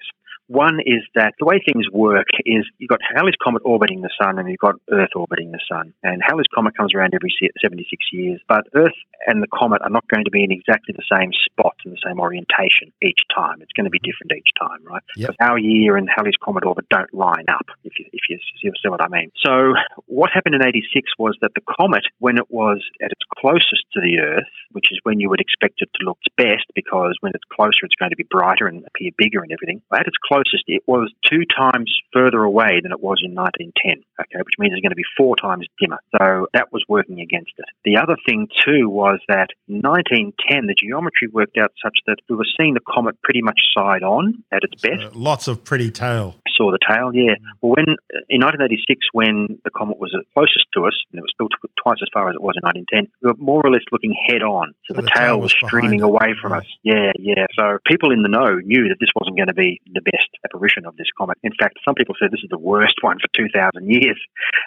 One 0.52 0.80
is 0.84 1.00
that 1.14 1.32
the 1.38 1.46
way 1.46 1.62
things 1.64 1.86
work 1.90 2.26
is 2.44 2.68
you've 2.78 2.90
got 2.90 3.00
Halley's 3.14 3.36
Comet 3.42 3.62
orbiting 3.64 4.02
the 4.02 4.10
Sun 4.20 4.38
and 4.38 4.50
you've 4.50 4.58
got 4.58 4.74
Earth 4.90 5.14
orbiting 5.14 5.52
the 5.52 5.60
Sun. 5.70 5.94
And 6.02 6.20
Halley's 6.20 6.50
Comet 6.54 6.76
comes 6.76 6.92
around 6.94 7.14
every 7.14 7.32
76 7.62 7.88
years, 8.12 8.40
but 8.48 8.66
Earth 8.74 8.92
and 9.26 9.42
the 9.42 9.46
Comet 9.46 9.80
are 9.82 9.90
not 9.90 10.04
going 10.12 10.24
to 10.24 10.30
be 10.30 10.44
in 10.44 10.52
exactly 10.52 10.94
the 10.96 11.06
same 11.08 11.30
spot 11.32 11.74
and 11.84 11.92
the 11.92 12.02
same 12.04 12.20
orientation 12.20 12.92
each 13.02 13.20
time. 13.34 13.62
It's 13.62 13.72
going 13.72 13.84
to 13.84 13.90
be 13.90 14.00
different 14.00 14.32
each 14.36 14.52
time, 14.58 14.84
right? 14.84 15.02
Yep. 15.16 15.36
Our 15.40 15.58
year 15.58 15.96
and 15.96 16.08
Halley's 16.08 16.38
Comet 16.42 16.64
orbit 16.64 16.88
don't 16.90 17.12
line 17.14 17.46
up, 17.48 17.66
if 17.84 17.98
you, 17.98 18.06
if 18.12 18.22
you 18.28 18.38
see 18.60 18.88
what 18.88 19.02
I 19.02 19.08
mean. 19.08 19.30
So 19.44 19.74
what 20.06 20.30
happened 20.32 20.54
in 20.54 20.64
86 20.64 21.10
was 21.18 21.36
that 21.40 21.52
the 21.54 21.62
Comet, 21.78 22.04
when 22.18 22.38
it 22.38 22.50
was 22.50 22.82
at 23.02 23.12
its 23.12 23.24
closest 23.38 23.84
to 23.94 24.00
the 24.00 24.18
Earth, 24.18 24.52
which 24.72 24.90
is 24.90 24.98
when 25.02 25.20
you 25.20 25.28
would 25.28 25.40
expect 25.40 25.82
it 25.82 25.90
to 25.94 26.04
look 26.04 26.18
its 26.22 26.34
best 26.36 26.66
because 26.74 27.16
when 27.20 27.32
it's 27.34 27.44
closer 27.52 27.84
it's 27.84 27.94
going 27.98 28.10
to 28.10 28.16
be 28.16 28.26
brighter 28.28 28.66
and 28.66 28.84
appear 28.86 29.10
bigger 29.16 29.42
and 29.42 29.52
everything. 29.52 29.82
At 29.92 30.06
its 30.06 30.16
closest, 30.22 30.64
it 30.66 30.82
was 30.86 31.12
two 31.28 31.44
times 31.56 31.92
further 32.12 32.42
away 32.42 32.80
than 32.82 32.92
it 32.92 33.00
was 33.00 33.20
in 33.24 33.34
1910, 33.34 34.04
okay, 34.20 34.42
which 34.44 34.58
means 34.58 34.72
it's 34.72 34.82
going 34.82 34.90
to 34.90 34.96
be 34.96 35.16
four 35.16 35.36
times 35.36 35.66
dimmer. 35.80 35.98
So 36.18 36.46
that 36.54 36.72
was 36.72 36.84
working 36.88 37.20
against 37.20 37.52
it. 37.58 37.66
The 37.84 37.96
other 37.96 38.16
thing 38.26 38.48
too 38.64 38.88
was 38.88 39.18
that 39.28 39.48
in 39.68 39.80
1910, 40.10 40.66
the 40.66 40.74
geometry 40.74 41.28
worked 41.28 41.58
out 41.58 41.72
such 41.82 41.98
that 42.06 42.16
we 42.28 42.36
were 42.36 42.46
seeing 42.58 42.74
the 42.74 42.80
comet 42.80 43.20
pretty 43.22 43.42
much 43.42 43.60
side 43.74 44.02
on 44.02 44.42
at 44.52 44.62
its 44.62 44.80
best 44.80 45.02
Uh, 45.02 45.10
lots 45.14 45.48
of 45.48 45.64
pretty 45.64 45.90
tail. 45.90 46.36
Saw 46.62 46.70
the 46.70 46.78
tail, 46.78 47.10
yeah. 47.10 47.34
Mm. 47.34 47.58
Well, 47.60 47.74
when 47.74 47.86
in 48.30 48.40
1986, 48.46 49.10
when 49.12 49.58
the 49.66 49.70
comet 49.74 49.98
was 49.98 50.14
closest 50.34 50.66
to 50.78 50.86
us, 50.86 50.94
and 51.10 51.18
it 51.18 51.26
was 51.26 51.34
still 51.34 51.50
t- 51.50 51.74
twice 51.82 51.98
as 52.02 52.08
far 52.14 52.30
as 52.30 52.34
it 52.38 52.42
was 52.42 52.54
in 52.54 52.62
1910, 52.62 53.10
we 53.22 53.34
were 53.34 53.38
more 53.42 53.62
or 53.66 53.70
less 53.70 53.82
looking 53.90 54.14
head 54.14 54.42
on. 54.42 54.72
So 54.86 54.94
So 54.94 55.02
the, 55.02 55.02
the 55.02 55.10
tail 55.10 55.34
tail 55.34 55.40
was 55.40 55.54
was 55.54 55.68
streaming 55.68 56.02
away 56.02 56.34
from 56.40 56.52
right. 56.52 56.62
us. 56.62 56.70
Yeah, 56.82 57.10
yeah. 57.18 57.46
So 57.58 57.78
people 57.86 58.12
in 58.12 58.22
the 58.22 58.28
know 58.30 58.62
knew 58.62 58.86
that 58.88 58.98
this 59.00 59.10
wasn't 59.18 59.36
going 59.36 59.50
to 59.50 59.58
be 59.58 59.80
the 59.92 60.00
best 60.02 60.30
apparition 60.44 60.86
of 60.86 60.96
this 60.96 61.10
comet. 61.18 61.38
In 61.42 61.52
fact, 61.58 61.78
some 61.84 61.94
people 61.94 62.14
said 62.18 62.30
this 62.30 62.44
is 62.46 62.50
the 62.50 62.58
worst 62.58 62.96
one 63.02 63.18
for 63.18 63.28
2,000 63.34 63.50
years. 63.90 64.20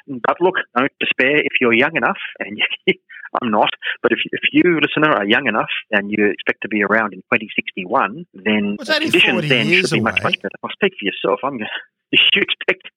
But 0.08 0.38
look, 0.42 0.56
don't 0.75 0.92
despair 1.00 1.38
if 1.40 1.54
you're 1.62 1.74
young 1.75 1.96
enough, 1.96 2.20
and 2.40 2.60
I'm 3.42 3.52
not, 3.52 3.70
but 4.02 4.12
if, 4.12 4.20
if 4.32 4.42
you, 4.54 4.80
listener, 4.80 5.12
are 5.14 5.25
young 5.25 5.48
enough 5.48 5.70
and 5.92 6.12
you 6.12 6.32
expect 6.32 6.62
to 6.62 6.68
be 6.70 6.84
around 6.84 7.14
in 7.14 7.20
2061, 7.34 8.25
then 8.34 8.78
Well, 8.78 8.86
the 8.86 8.94
conditions 8.94 9.50
then 9.50 9.68
should 9.68 9.92
be 9.92 10.00
much, 10.00 10.20
away. 10.20 10.24
much 10.32 10.42
better. 10.42 10.56
I'll 10.64 10.70
speak 10.72 10.94
for 11.00 11.06
yourself. 11.06 11.40
I'm 11.44 11.58
going 11.58 11.68
you 12.12 12.42
expect 12.42 12.89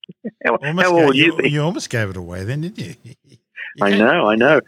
how, 0.44 0.56
Almost 0.56 0.86
how 0.86 0.98
old 0.98 1.16
you 1.16 1.36
you, 1.42 1.48
you 1.48 1.62
almost 1.62 1.90
gave 1.90 2.10
it 2.10 2.16
away 2.16 2.44
then, 2.44 2.60
didn't 2.62 2.78
you? 2.78 2.94
You 3.04 3.36
I 3.82 3.96
know, 3.96 4.28
I 4.28 4.36
know. 4.36 4.60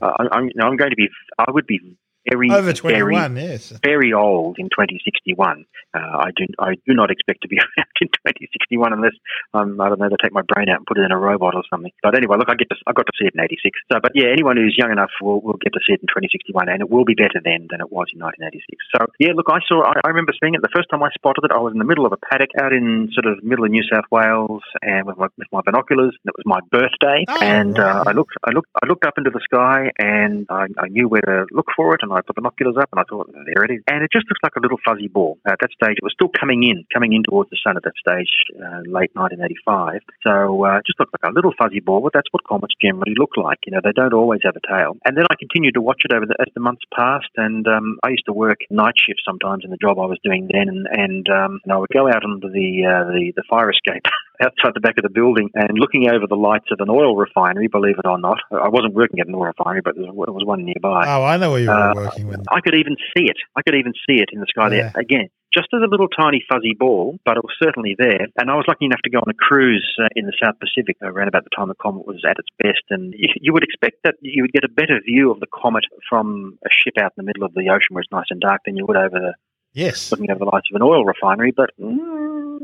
Uh, 0.00 0.12
I'm, 0.32 0.50
I'm 0.60 0.76
going 0.76 0.90
to 0.90 0.96
be. 0.96 1.08
I 1.38 1.50
would 1.50 1.66
be 1.66 1.80
very, 2.28 2.50
Over 2.50 2.72
very, 2.72 3.02
21, 3.14 3.36
yes. 3.36 3.72
very 3.82 4.12
old 4.12 4.58
in 4.58 4.66
2061. 4.66 5.66
Uh, 5.92 5.98
I 5.98 6.30
do, 6.34 6.46
I 6.58 6.74
do 6.86 6.94
not 6.94 7.10
expect 7.10 7.42
to 7.42 7.48
be 7.48 7.58
around 7.62 7.92
in 8.00 8.08
2061 8.08 8.92
unless 8.92 9.12
um, 9.52 9.80
I 9.80 9.88
don't 9.88 10.00
know 10.00 10.08
they 10.08 10.16
take 10.22 10.32
my 10.32 10.46
brain 10.46 10.68
out 10.70 10.78
and 10.78 10.86
put 10.86 10.98
it 10.98 11.04
in 11.04 11.12
a 11.12 11.18
robot 11.18 11.54
or 11.54 11.64
something. 11.68 11.92
But 12.02 12.16
anyway, 12.16 12.38
look, 12.38 12.48
I 12.48 12.54
get 12.54 12.70
to, 12.70 12.76
I 12.86 12.92
got 12.92 13.06
to 13.06 13.12
see 13.18 13.26
it 13.26 13.34
in 13.34 13.42
86. 13.42 13.78
So, 13.90 13.98
but 14.00 14.12
yeah, 14.14 14.30
anyone 14.32 14.56
who's 14.56 14.76
young 14.78 14.90
enough 14.90 15.10
will, 15.20 15.40
will 15.40 15.58
get 15.60 15.72
to 15.74 15.80
see 15.84 15.92
it 15.92 16.00
in 16.00 16.08
2061, 16.08 16.68
and 16.68 16.80
it 16.80 16.88
will 16.88 17.04
be 17.04 17.14
better 17.14 17.42
then 17.42 17.68
than 17.68 17.82
it 17.82 17.90
was 17.90 18.08
in 18.14 18.22
1986. 18.22 18.64
So 18.94 19.04
yeah, 19.18 19.34
look, 19.34 19.50
I 19.50 19.60
saw, 19.66 19.82
I, 19.82 20.00
I 20.04 20.08
remember 20.14 20.32
seeing 20.38 20.54
it 20.54 20.62
the 20.62 20.72
first 20.72 20.88
time 20.88 21.02
I 21.02 21.10
spotted 21.12 21.44
it. 21.44 21.52
I 21.52 21.58
was 21.58 21.74
in 21.74 21.82
the 21.82 21.88
middle 21.88 22.06
of 22.06 22.12
a 22.14 22.20
paddock 22.30 22.54
out 22.62 22.72
in 22.72 23.10
sort 23.12 23.26
of 23.26 23.42
middle 23.42 23.66
of 23.66 23.70
New 23.70 23.84
South 23.84 24.06
Wales, 24.10 24.62
and 24.80 25.06
with 25.06 25.18
my, 25.18 25.26
with 25.36 25.50
my 25.50 25.60
binoculars. 25.66 26.14
And 26.22 26.30
it 26.30 26.36
was 26.38 26.46
my 26.46 26.60
birthday, 26.70 27.26
Oh, 27.28 27.40
and 27.42 27.78
uh. 27.78 28.04
I 28.06 28.12
looked, 28.12 28.34
I 28.44 28.50
looked, 28.52 28.70
I 28.82 28.86
looked 28.86 29.04
up 29.04 29.18
into 29.18 29.30
the 29.30 29.40
sky, 29.44 29.90
and 29.98 30.46
I, 30.48 30.66
I 30.78 30.88
knew 30.88 31.08
where 31.08 31.22
to 31.22 31.46
look 31.50 31.68
for 31.76 31.94
it, 31.94 32.00
and 32.02 32.11
I 32.12 32.20
put 32.20 32.36
the 32.36 32.42
binoculars 32.42 32.76
up, 32.80 32.88
and 32.92 33.00
I 33.00 33.04
thought, 33.08 33.30
there 33.32 33.64
it 33.64 33.70
is. 33.70 33.82
And 33.88 34.02
it 34.02 34.10
just 34.12 34.26
looks 34.28 34.40
like 34.42 34.56
a 34.56 34.60
little 34.60 34.78
fuzzy 34.84 35.08
ball. 35.08 35.38
At 35.46 35.58
that 35.60 35.72
stage, 35.72 35.96
it 35.98 36.04
was 36.04 36.12
still 36.12 36.30
coming 36.30 36.62
in, 36.62 36.84
coming 36.92 37.12
in 37.12 37.22
towards 37.22 37.50
the 37.50 37.58
sun 37.64 37.76
at 37.76 37.84
that 37.84 37.96
stage, 37.98 38.30
uh, 38.56 38.82
late 38.86 39.12
1985. 39.14 40.00
So 40.22 40.64
uh, 40.64 40.78
it 40.78 40.86
just 40.86 40.98
looked 41.00 41.14
like 41.14 41.28
a 41.28 41.34
little 41.34 41.52
fuzzy 41.58 41.80
ball, 41.80 42.00
but 42.00 42.12
that's 42.12 42.28
what 42.32 42.44
comets 42.44 42.74
generally 42.80 43.14
look 43.16 43.36
like. 43.36 43.58
You 43.66 43.72
know, 43.72 43.80
they 43.82 43.92
don't 43.92 44.14
always 44.14 44.40
have 44.44 44.56
a 44.56 44.64
tail. 44.66 44.96
And 45.04 45.16
then 45.16 45.26
I 45.30 45.34
continued 45.38 45.74
to 45.74 45.82
watch 45.82 46.02
it 46.04 46.12
over 46.12 46.26
the, 46.26 46.36
as 46.40 46.52
the 46.54 46.60
months 46.60 46.82
passed, 46.94 47.32
and 47.36 47.66
um, 47.66 47.98
I 48.02 48.10
used 48.10 48.26
to 48.26 48.32
work 48.32 48.60
night 48.70 48.94
shift 48.96 49.22
sometimes 49.24 49.64
in 49.64 49.70
the 49.70 49.80
job 49.80 49.98
I 49.98 50.06
was 50.06 50.18
doing 50.24 50.48
then, 50.52 50.68
and, 50.68 50.86
and, 50.90 51.28
um, 51.28 51.60
and 51.64 51.72
I 51.72 51.76
would 51.76 51.90
go 51.92 52.08
out 52.08 52.24
onto 52.24 52.50
the, 52.50 52.86
uh, 52.86 53.04
the, 53.10 53.32
the 53.36 53.44
fire 53.48 53.70
escape 53.70 54.04
outside 54.40 54.72
the 54.74 54.80
back 54.80 54.94
of 54.98 55.02
the 55.02 55.10
building 55.10 55.50
and 55.54 55.78
looking 55.78 56.08
over 56.08 56.26
the 56.26 56.36
lights 56.36 56.66
of 56.72 56.80
an 56.80 56.88
oil 56.88 57.16
refinery, 57.16 57.68
believe 57.68 57.96
it 57.98 58.06
or 58.06 58.18
not. 58.18 58.38
I 58.50 58.68
wasn't 58.68 58.94
working 58.94 59.20
at 59.20 59.26
an 59.28 59.34
oil 59.34 59.46
refinery, 59.52 59.82
but 59.84 59.94
there 59.96 60.12
was 60.12 60.44
one 60.44 60.64
nearby. 60.64 61.04
Oh, 61.06 61.24
I 61.24 61.36
know 61.36 61.50
where 61.52 61.60
you 61.60 61.68
were 61.68 61.74
Uh, 61.74 61.94
working 61.94 62.26
with. 62.28 62.40
I 62.50 62.60
could 62.60 62.74
even 62.74 62.96
see 63.16 63.24
it. 63.24 63.36
I 63.56 63.62
could 63.62 63.74
even 63.74 63.92
see 64.08 64.16
it 64.20 64.30
in 64.32 64.40
the 64.40 64.46
sky 64.48 64.68
Yeah. 64.72 64.90
there. 64.94 65.02
Again, 65.02 65.28
just 65.52 65.68
as 65.74 65.82
a 65.82 65.86
little 65.86 66.08
tiny 66.08 66.42
fuzzy 66.50 66.72
ball, 66.74 67.18
but 67.26 67.36
it 67.36 67.44
was 67.44 67.54
certainly 67.62 67.94
there. 67.98 68.26
And 68.38 68.50
I 68.50 68.54
was 68.56 68.64
lucky 68.66 68.86
enough 68.86 69.02
to 69.04 69.10
go 69.10 69.18
on 69.18 69.28
a 69.28 69.34
cruise 69.34 69.86
uh, 70.02 70.08
in 70.16 70.24
the 70.26 70.32
South 70.42 70.54
Pacific 70.58 70.96
around 71.02 71.28
about 71.28 71.44
the 71.44 71.50
time 71.54 71.68
the 71.68 71.74
comet 71.74 72.06
was 72.06 72.24
at 72.26 72.38
its 72.38 72.48
best. 72.58 72.82
And 72.90 73.12
you, 73.16 73.28
you 73.40 73.52
would 73.52 73.62
expect 73.62 73.96
that 74.04 74.14
you 74.22 74.42
would 74.44 74.52
get 74.52 74.64
a 74.64 74.68
better 74.68 74.98
view 75.04 75.30
of 75.30 75.40
the 75.40 75.46
comet 75.52 75.84
from 76.08 76.58
a 76.64 76.70
ship 76.70 76.94
out 76.98 77.12
in 77.16 77.24
the 77.24 77.26
middle 77.26 77.44
of 77.44 77.52
the 77.52 77.68
ocean 77.68 77.90
where 77.90 78.00
it's 78.00 78.10
nice 78.10 78.30
and 78.30 78.40
dark 78.40 78.62
than 78.64 78.76
you 78.76 78.86
would 78.86 78.96
over 78.96 79.18
the 79.20 79.34
Yes. 79.74 80.10
looking 80.12 80.30
over 80.30 80.38
the 80.40 80.44
lights 80.44 80.68
of 80.70 80.76
an 80.76 80.82
oil 80.82 81.04
refinery. 81.06 81.50
But 81.50 81.70
mm, 81.80 82.58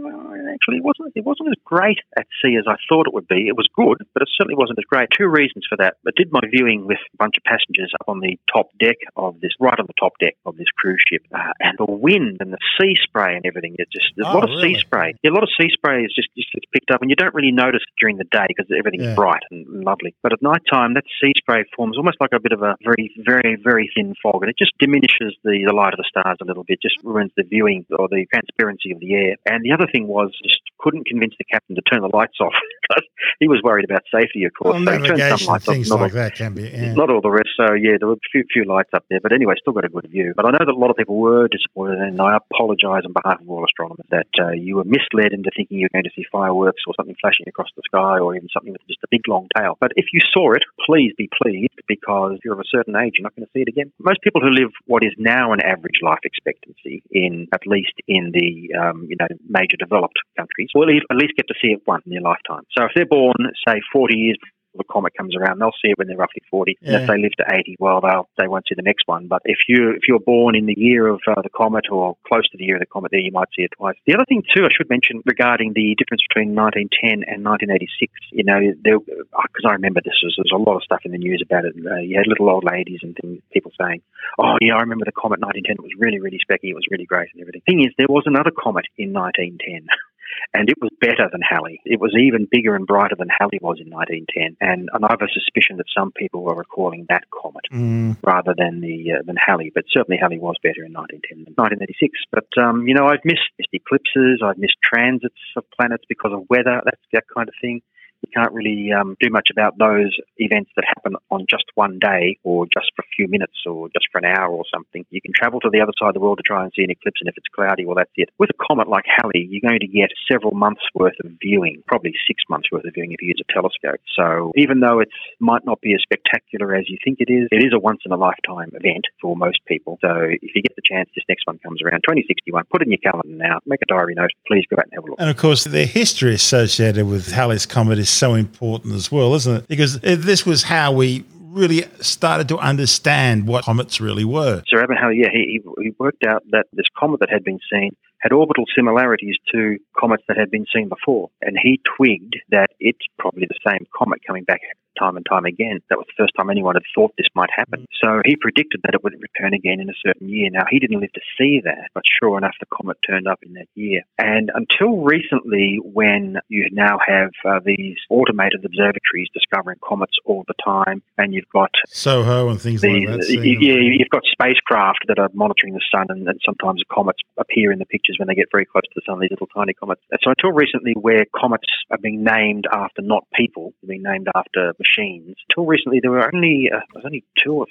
actually, 0.49 0.79
it 0.79 0.85
wasn't. 0.85 1.13
It 1.15 1.25
wasn't 1.25 1.49
as 1.51 1.61
great 1.65 1.99
at 2.17 2.27
sea 2.43 2.57
as 2.57 2.65
I 2.67 2.77
thought 2.89 3.07
it 3.07 3.15
would 3.15 3.29
be. 3.29 3.49
It 3.49 3.57
was 3.57 3.69
good, 3.75 3.99
but 4.15 4.23
it 4.23 4.29
certainly 4.37 4.57
wasn't 4.57 4.79
as 4.79 4.85
great. 4.85 5.09
Two 5.17 5.29
reasons 5.29 5.67
for 5.69 5.77
that. 5.79 5.97
I 6.07 6.11
did 6.17 6.33
my 6.33 6.41
viewing 6.51 6.87
with 6.87 6.99
a 7.15 7.17
bunch 7.17 7.37
of 7.37 7.45
passengers 7.45 7.93
up 8.01 8.09
on 8.09 8.21
the 8.21 8.39
top 8.53 8.69
deck 8.81 8.97
of 9.17 9.41
this, 9.41 9.53
right 9.61 9.79
on 9.79 9.87
the 9.87 9.99
top 9.99 10.13
deck 10.21 10.35
of 10.47 10.57
this 10.57 10.69
cruise 10.77 11.03
ship, 11.09 11.23
uh, 11.35 11.53
and 11.61 11.77
the 11.79 11.87
wind 11.91 12.39
and 12.41 12.53
the 12.53 12.59
sea 12.81 12.95
spray 13.03 13.37
and 13.37 13.45
everything. 13.47 13.77
It's 13.79 13.91
just 13.93 14.07
there's 14.17 14.27
a 14.27 14.31
Oh, 14.31 14.35
lot 14.41 14.45
of 14.45 14.51
really? 14.51 14.75
sea 14.75 14.81
spray. 14.81 15.15
Yeah, 15.23 15.31
a 15.31 15.37
lot 15.37 15.43
of 15.43 15.51
sea 15.59 15.69
spray 15.73 16.03
is 16.05 16.13
just, 16.15 16.29
just 16.37 16.67
picked 16.73 16.91
up, 16.91 17.01
and 17.03 17.11
you 17.11 17.17
don't 17.17 17.35
really 17.35 17.53
notice 17.53 17.83
during 18.01 18.17
the 18.19 18.25
day 18.31 18.47
because 18.49 18.67
everything's 18.77 19.05
Yeah. 19.09 19.15
bright 19.15 19.43
and 19.51 19.67
lovely. 19.85 20.15
But 20.23 20.33
at 20.33 20.43
night 20.43 20.63
time, 20.71 20.95
that 20.95 21.05
sea 21.21 21.33
spray 21.37 21.65
forms 21.77 21.97
almost 21.97 22.21
like 22.21 22.33
a 22.33 22.41
bit 22.41 22.53
of 22.53 22.63
a 22.63 22.77
very, 22.85 23.11
very, 23.19 23.57
very 23.63 23.91
thin 23.95 24.15
fog, 24.23 24.43
and 24.43 24.51
it 24.51 24.59
just 24.59 24.73
diminishes 24.79 25.35
the, 25.45 25.65
the 25.67 25.73
light 25.73 25.93
of 25.95 25.99
the 25.99 26.05
stars 26.09 26.37
a 26.41 26.45
little 26.45 26.65
bit, 26.65 26.81
just 26.83 26.97
ruins 27.05 27.33
the 27.37 27.43
viewing 27.45 27.85
or 27.99 28.09
the 28.09 28.27
transparency 28.33 28.93
of 28.93 29.01
the 29.01 29.15
air. 29.15 29.35
And 29.47 29.63
the 29.65 29.73
other 29.73 29.87
thing 29.91 30.07
was 30.09 30.31
just 30.43 30.61
couldn't 30.79 31.07
convince 31.07 31.35
the 31.39 31.45
captain 31.45 31.75
to 31.75 31.83
turn 31.83 32.01
the 32.03 32.11
lights 32.15 32.39
off 32.41 32.55
because 32.89 33.05
he 33.41 33.49
was 33.49 33.61
worried 33.65 33.85
about 33.85 34.03
safety, 34.15 34.45
of 34.45 34.53
course. 34.55 34.75
Well, 34.79 34.85
So 34.87 34.93
he 34.93 34.99
turned 34.99 35.07
some 35.09 35.19
navigation, 35.19 35.47
lights 35.53 35.69
off, 35.69 35.75
things 35.75 35.89
not 35.91 36.01
like 36.01 36.13
all- 36.13 36.23
that 36.23 36.35
can 36.35 36.55
be. 36.55 36.63
Yeah. 36.69 36.95
not 36.95 37.11
all 37.11 37.21
the 37.21 37.31
rest. 37.31 37.51
So 37.57 37.75
yeah, 37.75 37.97
there 37.99 38.09
were 38.09 38.15
a 38.15 38.29
few, 38.33 38.45
few 38.53 38.65
lights 38.65 38.91
up 38.95 39.05
there, 39.11 39.21
but 39.21 39.33
anyway, 39.33 39.55
still 39.59 39.73
got 39.73 39.85
a 39.85 39.89
good 39.89 40.07
view. 40.11 40.33
But 40.37 40.47
I 40.47 40.51
know 40.53 40.63
that 40.65 40.73
a 40.73 40.79
lot 40.79 40.91
of 40.91 40.97
people 40.97 41.17
were 41.19 41.49
disappointed, 41.49 41.99
and 41.99 42.21
I 42.21 42.37
apologise 42.39 43.03
on 43.05 43.13
behalf 43.13 43.41
of 43.41 43.49
all 43.51 43.65
astronomers 43.65 44.07
that 44.11 44.31
uh, 44.41 44.51
you 44.53 44.77
were 44.77 44.85
misled 44.85 45.33
into 45.33 45.51
thinking 45.57 45.79
you 45.79 45.89
were 45.91 45.97
going 45.97 46.05
to 46.07 46.15
see 46.15 46.25
fireworks 46.31 46.83
or 46.87 46.95
something 46.97 47.17
flashing 47.21 47.47
across 47.49 47.69
the 47.77 47.83
sky, 47.87 48.19
or 48.19 48.37
even 48.37 48.49
something 48.55 48.73
with 48.73 48.83
just 48.87 49.03
a 49.03 49.09
big 49.11 49.27
long 49.27 49.49
tail. 49.57 49.77
But 49.81 49.93
if 49.97 50.07
you 50.13 50.21
saw 50.33 50.53
it, 50.53 50.63
please 50.87 51.13
be 51.19 51.29
pleased 51.43 51.75
because 51.87 52.35
if 52.37 52.45
you're 52.45 52.55
of 52.55 52.61
a 52.61 52.71
certain 52.71 52.95
age, 52.97 53.15
you're 53.19 53.25
not 53.25 53.35
going 53.35 53.47
to 53.47 53.53
see 53.53 53.63
it 53.63 53.69
again. 53.69 53.91
Most 53.99 54.23
people 54.23 54.41
who 54.41 54.51
live 54.51 54.71
what 54.87 55.03
is 55.03 55.13
now 55.19 55.53
an 55.53 55.61
average 55.61 55.99
life 56.03 56.21
expectancy 56.25 57.03
in 57.11 57.49
at 57.53 57.63
least 57.67 57.93
in 58.07 58.31
the 58.33 58.71
um, 58.79 59.07
you 59.09 59.17
know 59.19 59.27
major 59.49 59.77
developed 59.79 60.19
countries 60.39 60.71
will 60.75 60.89
at 60.89 61.17
least 61.17 61.35
get 61.37 61.49
to 61.49 61.55
see 61.61 61.75
it 61.75 61.83
once 61.87 62.05
in 62.07 62.13
their 62.13 62.23
lifetime. 62.23 62.63
So 62.77 62.85
if 62.85 62.93
they're 62.95 63.07
born, 63.11 63.35
say, 63.67 63.81
40 63.93 64.17
years 64.17 64.39
before 64.39 64.55
the 64.79 64.93
comet 64.93 65.13
comes 65.17 65.37
around, 65.37 65.59
they'll 65.59 65.77
see 65.83 65.91
it 65.91 65.99
when 65.99 66.09
they're 66.09 66.17
roughly 66.17 66.43
40. 66.51 66.79
And 66.83 66.95
if 67.03 67.09
they 67.09 67.19
live 67.19 67.33
to 67.39 67.47
80, 67.51 67.77
well, 67.79 68.01
they'll, 68.01 68.29
they 68.39 68.49
won't 68.49 68.65
see 68.69 68.75
the 68.75 68.83
next 68.83 69.05
one. 69.07 69.27
But 69.27 69.43
if 69.45 69.59
you 69.69 69.91
if 69.91 70.09
you're 70.09 70.21
born 70.21 70.55
in 70.55 70.67
the 70.67 70.75
year 70.77 71.09
of 71.09 71.21
uh, 71.27 71.43
the 71.43 71.51
comet 71.51 71.87
or 71.91 72.17
close 72.27 72.49
to 72.51 72.59
the 72.59 72.65
year 72.65 72.77
of 72.77 72.81
the 72.81 72.87
comet, 72.87 73.11
there 73.11 73.21
you 73.21 73.33
might 73.33 73.49
see 73.57 73.63
it 73.63 73.73
twice. 73.77 73.97
The 74.07 74.15
other 74.15 74.25
thing 74.29 74.43
too, 74.43 74.65
I 74.65 74.69
should 74.75 74.89
mention 74.89 75.23
regarding 75.27 75.73
the 75.75 75.95
difference 75.99 76.23
between 76.29 76.55
1910 76.55 77.27
and 77.27 77.45
1986. 77.45 78.13
You 78.33 78.45
know, 78.45 78.59
because 78.61 79.67
I 79.67 79.73
remember 79.73 80.01
this 80.01 80.19
was 80.23 80.35
there's 80.39 80.55
a 80.55 80.63
lot 80.63 80.77
of 80.77 80.85
stuff 80.85 81.03
in 81.05 81.13
the 81.13 81.19
news 81.19 81.43
about 81.45 81.65
it. 81.65 81.75
Uh, 81.75 82.01
you 82.01 82.17
had 82.17 82.27
little 82.27 82.51
old 82.51 82.65
ladies 82.65 83.01
and 83.03 83.17
things, 83.17 83.41
people 83.53 83.73
saying, 83.81 84.03
"Oh, 84.39 84.57
yeah, 84.61 84.77
I 84.77 84.81
remember 84.85 85.05
the 85.05 85.17
comet 85.17 85.41
1910. 85.41 85.81
It 85.81 85.83
was 85.83 85.97
really 85.99 86.21
really 86.21 86.41
specky. 86.41 86.71
It 86.71 86.79
was 86.79 86.87
really 86.91 87.07
great 87.07 87.29
and 87.33 87.41
everything." 87.43 87.63
Thing 87.67 87.81
is, 87.81 87.93
there 87.99 88.09
was 88.09 88.25
another 88.27 88.53
comet 88.53 88.87
in 88.97 89.13
1910. 89.13 89.89
and 90.55 90.69
it 90.69 90.77
was 90.81 90.91
better 91.01 91.29
than 91.31 91.41
Halley. 91.43 91.81
It 91.85 92.01
was 92.01 92.15
even 92.19 92.49
bigger 92.51 92.75
and 92.75 92.87
brighter 92.87 93.17
than 93.19 93.29
Halley 93.29 93.59
was 93.61 93.79
in 93.81 93.91
1910. 93.91 94.57
And, 94.61 94.89
and 94.93 95.05
I 95.05 95.09
have 95.11 95.23
a 95.23 95.33
suspicion 95.33 95.77
that 95.77 95.87
some 95.97 96.13
people 96.13 96.43
were 96.43 96.55
recalling 96.55 97.07
that 97.09 97.25
comet 97.31 97.65
Mm, 97.73 98.17
rather 98.25 98.55
than 98.57 98.81
the 98.81 99.19
uh, 99.19 99.23
than 99.27 99.37
Halley. 99.37 99.71
But 99.75 99.85
certainly 99.93 100.19
Halley 100.19 100.39
was 100.39 100.57
better 100.63 100.85
in 100.85 100.93
1910 100.93 101.45
than 101.45 101.55
1986. 101.57 102.19
But 102.33 102.49
um, 102.57 102.87
you 102.87 102.95
know, 102.95 103.07
I've 103.07 103.25
missed, 103.25 103.51
missed 103.59 103.73
eclipses. 103.73 104.41
I've 104.43 104.59
missed 104.59 104.79
transits 104.83 105.41
of 105.57 105.65
planets 105.77 106.05
because 106.09 106.33
of 106.33 106.49
weather. 106.49 106.81
That's 106.85 107.03
that 107.13 107.25
kind 107.29 107.49
of 107.49 107.55
thing. 107.61 107.83
You 108.23 108.31
can't 108.35 108.53
really 108.53 108.91
um, 108.93 109.17
do 109.21 109.31
much 109.31 109.49
about 109.51 109.79
those 109.79 110.17
events 110.39 110.71
that 110.77 110.85
happen 110.87 111.15
on 111.31 111.47
just 111.49 111.65
one 111.75 111.99
day 111.99 112.39
or 112.43 112.67
just 112.67 112.91
for 112.97 113.03
a 113.03 113.11
few 113.15 113.29
minutes 113.29 113.55
or 113.67 113.89
just 113.89 114.07
for 114.11 114.19
an 114.19 114.25
hour 114.25 114.51
or 114.51 114.65
something. 114.73 115.05
You 115.11 115.21
can 115.21 115.33
travel 115.35 115.61
to 115.61 115.71
the 115.71 115.81
other 115.81 115.93
side 115.99 116.09
of 116.09 116.15
the 116.15 116.21
world 116.21 116.39
to 116.39 116.43
try 116.43 116.63
and 116.63 116.73
see 116.75 116.83
an 116.83 116.91
eclipse, 116.91 117.21
and 117.21 117.29
if 117.29 117.37
it's 117.37 117.47
cloudy, 117.55 117.85
well, 117.87 117.97
that's 117.97 118.11
it. 118.17 118.31
With 118.39 118.51
a 118.51 118.59
comet 118.59 118.89
like 118.89 119.05
Halley, 119.07 119.47
you're 119.49 119.67
going 119.67 119.81
to 119.81 119.87
get 119.87 120.11
several 120.31 120.53
months 120.53 120.83
worth 120.95 121.15
of 121.25 121.31
viewing, 121.41 121.83
probably 121.87 122.13
six 122.27 122.43
months 122.49 122.71
worth 122.73 122.85
of 122.85 122.95
viewing 122.95 123.13
if 123.13 123.23
you 123.23 123.29
use 123.29 123.41
a 123.43 123.53
telescope. 123.53 124.01
So 124.17 124.53
even 124.57 124.81
though 124.81 125.01
it 125.01 125.09
might 125.41 125.65
not 125.65 125.81
be 125.81 125.95
as 125.95 126.03
spectacular 126.03 126.75
as 126.75 126.89
you 126.89 126.99
think 127.05 127.19
it 127.21 127.31
is, 127.31 127.49
it 127.51 127.63
is 127.65 127.73
a 127.73 127.79
once 127.79 128.01
in 128.05 128.13
a 128.13 128.17
lifetime 128.17 128.71
event 128.75 129.07
for 129.21 129.37
most 129.37 129.61
people. 129.67 129.99
So 130.01 130.11
if 130.29 130.55
you 130.55 130.63
get 130.63 130.75
the 130.77 130.83
chance, 130.85 131.09
this 131.15 131.25
next 131.29 131.47
one 131.47 131.59
comes 131.59 131.83
around, 131.83 132.03
2061, 132.03 132.65
put 132.71 132.83
in 132.83 132.91
your 132.91 132.99
calendar 132.99 133.29
now, 133.29 133.61
make 133.67 133.81
a 133.83 133.87
diary 133.87 134.15
note, 134.15 134.31
please 134.47 134.65
go 134.71 134.77
out 134.79 134.85
and 134.85 134.95
have 134.95 135.05
a 135.05 135.07
look. 135.09 135.21
And 135.21 135.31
of 135.31 135.37
course, 135.37 135.65
the 135.65 135.87
history 135.87 136.35
associated 136.35 137.07
with 137.07 137.33
Halley's 137.33 137.67
Comet 137.67 137.99
is 137.99 138.08
so 138.09 138.35
important 138.35 138.95
as 138.95 139.11
well, 139.11 139.35
isn't 139.35 139.57
it? 139.57 139.69
Because 139.69 140.01
this 140.01 140.45
was 140.45 140.63
how 140.63 140.93
we 140.93 141.25
really 141.49 141.85
started 142.01 142.49
to 142.49 142.59
understand 142.59 143.47
what 143.47 143.65
comets 143.65 144.01
really 144.01 144.25
were. 144.25 144.63
Sir 144.67 144.83
Edmund 144.83 145.17
yeah, 145.17 145.29
he, 145.33 145.61
he 145.81 145.93
worked 145.99 146.25
out 146.27 146.43
that 146.51 146.67
this 146.73 146.87
comet 146.97 147.21
that 147.21 147.31
had 147.31 147.45
been 147.45 147.59
seen 147.73 147.91
had 148.21 148.33
orbital 148.33 148.65
similarities 148.75 149.37
to 149.53 149.79
comets 149.99 150.25
that 150.29 150.37
had 150.37 150.51
been 150.51 150.67
seen 150.75 150.89
before. 150.89 151.31
And 151.41 151.57
he 151.61 151.81
twigged 151.97 152.37
that 152.51 152.69
it's 152.81 153.07
probably 153.19 153.47
the 153.47 153.59
same 153.67 153.87
comet 153.97 154.21
coming 154.27 154.45
back 154.45 154.61
time 154.99 155.17
and 155.17 155.27
time 155.29 155.45
again. 155.45 155.81
That 155.91 155.99
was 155.99 156.07
the 156.09 156.23
first 156.23 156.33
time 156.37 156.51
anyone 156.51 156.75
had 156.75 156.83
thought 156.95 157.13
this 157.17 157.27
might 157.35 157.51
happen. 157.55 157.87
So 158.03 158.21
he 158.25 158.37
predicted 158.37 158.81
that 158.85 158.95
it 158.95 159.03
would 159.05 159.15
return 159.15 159.55
again 159.55 159.81
in 159.81 159.89
a 159.89 159.99
certain 160.05 160.29
year. 160.29 160.51
Now, 160.51 160.65
he 160.71 160.79
didn't 160.79 161.01
live 161.01 161.13
to 161.13 161.21
see 161.39 161.61
that, 161.65 161.91
but 161.95 162.03
sure 162.21 162.37
enough, 162.39 162.55
the 162.61 162.67
comet 162.67 162.97
turned 163.07 163.29
up 163.29 163.39
in 163.43 163.55
that 163.55 163.69
year. 163.75 164.03
And 164.19 164.51
until 164.55 164.99
recently, 165.03 165.79
when 165.83 166.39
you 166.49 166.69
now 166.73 166.99
have 167.07 167.31
uh, 167.45 167.61
these 167.65 167.97
automated 168.11 168.65
observatories 168.65 169.29
discovering 169.33 169.79
comets 169.87 170.17
all 170.25 170.45
the 170.47 170.55
time, 170.65 171.03
and 171.17 171.35
you've 171.35 171.49
got 171.53 171.71
SOHO 171.89 172.51
and 172.51 172.61
things 172.61 172.81
these, 172.81 173.09
like 173.09 173.21
that. 173.21 173.29
Yeah, 173.29 173.75
you've 173.75 174.11
got 174.11 174.23
spacecraft 174.31 175.05
that 175.09 175.19
are 175.19 175.31
monitoring 175.35 175.75
the 175.75 175.85
sun, 175.93 176.07
and, 176.09 176.27
and 176.29 176.41
sometimes 176.45 176.83
comets 176.93 177.21
appear 177.39 177.73
in 177.73 177.79
the 177.79 177.87
pictures 177.87 178.17
when 178.19 178.29
they 178.29 178.35
get 178.35 178.49
very 178.51 178.65
close 178.65 178.83
to 178.83 178.95
the 178.95 179.03
sun, 179.07 179.21
these 179.21 179.31
little 179.31 179.49
tiny 179.55 179.75
comets. 179.75 180.03
And 180.11 180.21
so 180.23 180.31
until 180.31 180.53
recently, 180.53 180.93
where 180.93 181.25
comets 181.39 181.69
are 181.91 181.99
being 181.99 182.25
named 182.25 182.67
after 182.73 183.03
not 183.03 183.25
people, 183.35 183.73
they're 183.83 183.89
being 183.89 184.03
named 184.03 184.29
after 184.35 184.75
machines. 184.89 185.37
Until 185.49 185.67
recently, 185.67 186.01
there 186.01 186.11
were 186.11 186.31
only 186.35 186.71
uh, 186.75 186.81
was 186.95 187.05
only 187.05 187.25
two 187.43 187.53
or 187.53 187.67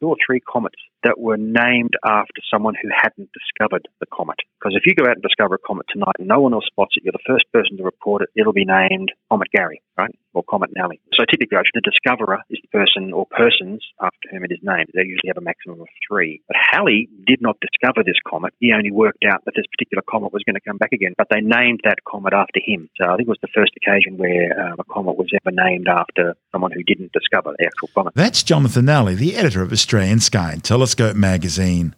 two 0.00 0.08
or 0.08 0.16
three 0.24 0.40
comets 0.40 0.76
that 1.04 1.18
were 1.18 1.36
named 1.36 1.94
after 2.04 2.40
someone 2.50 2.74
who 2.80 2.88
hadn't 2.94 3.30
discovered 3.32 3.88
the 4.00 4.06
comet. 4.12 4.38
Because 4.58 4.74
if 4.74 4.86
you 4.86 4.94
go 4.94 5.04
out 5.04 5.16
and 5.16 5.22
discover 5.22 5.54
a 5.54 5.66
comet 5.66 5.86
tonight 5.88 6.18
no 6.18 6.40
one 6.40 6.52
else 6.52 6.66
spots 6.66 6.94
it, 6.96 7.04
you're 7.04 7.12
the 7.12 7.26
first 7.26 7.44
person 7.52 7.76
to 7.78 7.84
report 7.84 8.22
it, 8.22 8.28
it'll 8.34 8.52
be 8.52 8.64
named 8.64 9.12
Comet 9.30 9.48
Gary, 9.52 9.82
right? 9.96 10.14
Or 10.34 10.42
Comet 10.44 10.70
Nally. 10.74 11.00
So 11.14 11.24
typically, 11.24 11.58
the 11.74 11.80
discoverer 11.80 12.38
is 12.50 12.58
the 12.62 12.68
person 12.68 13.12
or 13.12 13.26
persons 13.26 13.84
after 14.00 14.28
whom 14.30 14.44
it 14.44 14.52
is 14.52 14.58
named. 14.62 14.88
They 14.94 15.02
usually 15.02 15.28
have 15.28 15.38
a 15.38 15.44
maximum 15.44 15.80
of 15.80 15.88
three. 16.06 16.42
But 16.46 16.56
Halley 16.70 17.08
did 17.26 17.40
not 17.40 17.56
discover 17.60 18.04
this 18.04 18.20
comet. 18.28 18.52
He 18.60 18.72
only 18.72 18.90
worked 18.90 19.24
out 19.24 19.44
that 19.44 19.54
this 19.56 19.66
particular 19.66 20.02
comet 20.08 20.32
was 20.32 20.42
going 20.44 20.54
to 20.54 20.60
come 20.60 20.76
back 20.76 20.92
again. 20.92 21.14
But 21.16 21.28
they 21.30 21.40
named 21.40 21.80
that 21.84 22.04
comet 22.06 22.34
after 22.34 22.60
him. 22.64 22.90
So 23.00 23.06
I 23.06 23.16
think 23.16 23.28
it 23.28 23.34
was 23.34 23.42
the 23.42 23.54
first 23.54 23.72
occasion 23.76 24.18
where 24.18 24.52
um, 24.60 24.76
a 24.78 24.84
comet 24.84 25.16
was 25.16 25.30
ever 25.34 25.54
named 25.54 25.88
after 25.88 26.34
someone 26.52 26.72
who 26.72 26.82
didn't 26.82 27.12
discover 27.12 27.54
the 27.58 27.66
actual 27.66 27.88
comet. 27.94 28.14
That's 28.14 28.42
Jonathan 28.42 28.84
Nally, 28.84 29.14
the 29.14 29.36
editor 29.36 29.62
of 29.62 29.72
Australian 29.72 30.20
Sky 30.20 30.52
and 30.52 30.62
Telescope 30.88 31.16
magazine. 31.16 31.94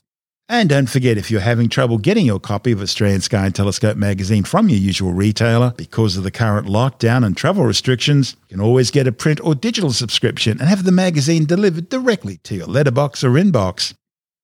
And 0.49 0.69
don't 0.69 0.91
forget, 0.91 1.17
if 1.17 1.31
you're 1.31 1.43
having 1.43 1.69
trouble 1.69 1.97
getting 1.97 2.27
your 2.27 2.41
copy 2.41 2.73
of 2.73 2.83
Australian 2.83 3.21
Sky 3.21 3.47
and 3.47 3.55
Telescope 3.55 3.97
magazine 3.97 4.43
from 4.43 4.69
your 4.69 4.81
usual 4.81 5.13
retailer 5.13 5.73
because 5.77 6.17
of 6.17 6.25
the 6.25 6.33
current 6.33 6.67
lockdown 6.67 7.25
and 7.25 7.37
travel 7.37 7.65
restrictions, 7.65 8.35
you 8.49 8.57
can 8.57 8.61
always 8.61 8.91
get 8.91 9.07
a 9.07 9.13
print 9.13 9.39
or 9.45 9.55
digital 9.55 9.93
subscription 9.93 10.59
and 10.59 10.69
have 10.69 10.83
the 10.83 10.91
magazine 10.91 11.45
delivered 11.45 11.89
directly 11.89 12.39
to 12.39 12.57
your 12.57 12.67
letterbox 12.67 13.23
or 13.23 13.31
inbox. 13.31 13.95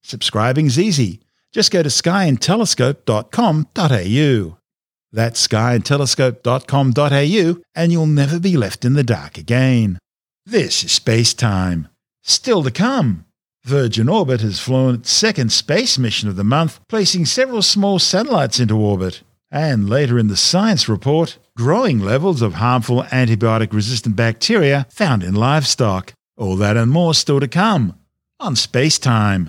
Subscribing's 0.05 0.79
easy. 0.79 1.23
Just 1.51 1.73
go 1.73 1.83
to 1.83 1.89
skyandtelescope.com.au. 1.89 4.59
That's 5.11 5.49
skyandtelescope.com.au, 5.49 7.63
and 7.75 7.93
you'll 7.93 8.07
never 8.07 8.39
be 8.39 8.57
left 8.57 8.85
in 8.85 8.93
the 8.93 9.03
dark 9.03 9.39
again. 9.39 9.99
This 10.45 10.85
is 10.85 10.93
Space 10.93 11.35
Time. 11.35 11.89
Still 12.23 12.63
to 12.63 12.71
come. 12.71 13.26
Virgin 13.67 14.09
Orbit 14.09 14.43
has 14.43 14.61
flown 14.61 14.95
its 14.95 15.11
second 15.11 15.51
space 15.51 15.99
mission 15.99 16.29
of 16.29 16.37
the 16.37 16.45
month, 16.45 16.79
placing 16.89 17.27
several 17.27 17.63
small 17.63 17.99
satellites 17.99 18.61
into 18.61 18.79
orbit. 18.79 19.23
And 19.51 19.91
later 19.91 20.21
in 20.21 20.29
the 20.29 20.37
science 20.37 20.89
report, 20.89 21.39
growing 21.57 21.99
levels 21.99 22.43
of 22.43 22.55
harmful 22.55 23.03
antibiotic 23.11 23.73
resistant 23.73 24.15
bacteria 24.15 24.87
found 24.89 25.25
in 25.25 25.35
livestock. 25.35 26.13
All 26.37 26.55
that 26.59 26.77
and 26.77 26.93
more 26.93 27.13
still 27.13 27.41
to 27.41 27.49
come 27.49 27.99
on 28.39 28.55
Space 28.55 29.01
Time. 29.01 29.47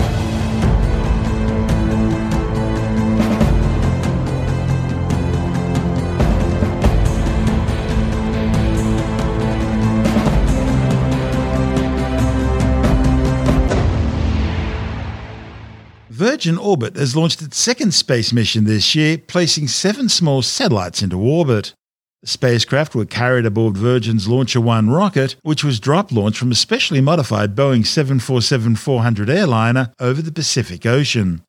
Virgin 16.37 16.59
Orbit 16.59 16.95
has 16.97 17.15
launched 17.15 17.41
its 17.41 17.57
second 17.57 17.95
space 17.95 18.31
mission 18.31 18.65
this 18.65 18.93
year, 18.93 19.17
placing 19.17 19.67
seven 19.67 20.07
small 20.07 20.43
satellites 20.43 21.01
into 21.01 21.19
orbit. 21.19 21.73
The 22.21 22.27
spacecraft 22.27 22.93
were 22.93 23.05
carried 23.05 23.47
aboard 23.47 23.75
Virgin's 23.75 24.27
Launcher 24.27 24.61
1 24.61 24.87
rocket, 24.87 25.35
which 25.41 25.63
was 25.63 25.79
drop 25.79 26.11
launched 26.11 26.37
from 26.37 26.51
a 26.51 26.55
specially 26.55 27.01
modified 27.01 27.55
Boeing 27.55 27.83
747 27.83 28.75
400 28.75 29.31
airliner 29.31 29.91
over 29.99 30.21
the 30.21 30.31
Pacific 30.31 30.85
Ocean. 30.85 31.41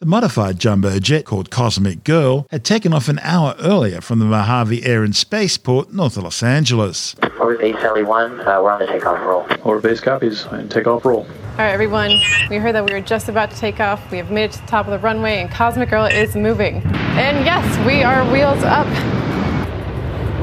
The 0.00 0.06
modified 0.06 0.58
jumbo 0.58 0.98
jet 0.98 1.24
called 1.24 1.52
Cosmic 1.52 2.02
Girl 2.02 2.48
had 2.50 2.64
taken 2.64 2.92
off 2.92 3.08
an 3.08 3.20
hour 3.20 3.54
earlier 3.60 4.00
from 4.00 4.18
the 4.18 4.24
Mojave 4.24 4.84
Air 4.84 5.04
and 5.04 5.14
Spaceport 5.14 5.92
north 5.92 6.16
of 6.16 6.24
Los 6.24 6.42
Angeles. 6.42 7.14
Orbit 7.38 7.60
base 7.60 7.76
Sally 7.80 8.02
1, 8.02 8.40
uh, 8.40 8.60
we're 8.60 8.72
on 8.72 8.80
the 8.80 8.88
takeoff 8.88 9.20
roll. 9.20 9.46
Orbit 9.62 9.84
base 9.84 10.00
copies 10.00 10.46
and 10.46 10.68
takeoff 10.68 11.04
roll. 11.04 11.28
All 11.52 11.58
right, 11.58 11.74
everyone. 11.74 12.18
We 12.48 12.56
heard 12.56 12.74
that 12.76 12.86
we 12.86 12.94
were 12.94 13.02
just 13.02 13.28
about 13.28 13.50
to 13.50 13.56
take 13.58 13.78
off. 13.78 14.10
We 14.10 14.16
have 14.16 14.30
made 14.30 14.44
it 14.44 14.52
to 14.52 14.60
the 14.62 14.66
top 14.66 14.86
of 14.86 14.90
the 14.90 14.98
runway, 14.98 15.42
and 15.42 15.50
Cosmic 15.50 15.90
Girl 15.90 16.06
is 16.06 16.34
moving. 16.34 16.76
And 16.76 17.44
yes, 17.44 17.86
we 17.86 18.02
are 18.02 18.24
wheels 18.32 18.62
up. 18.64 18.86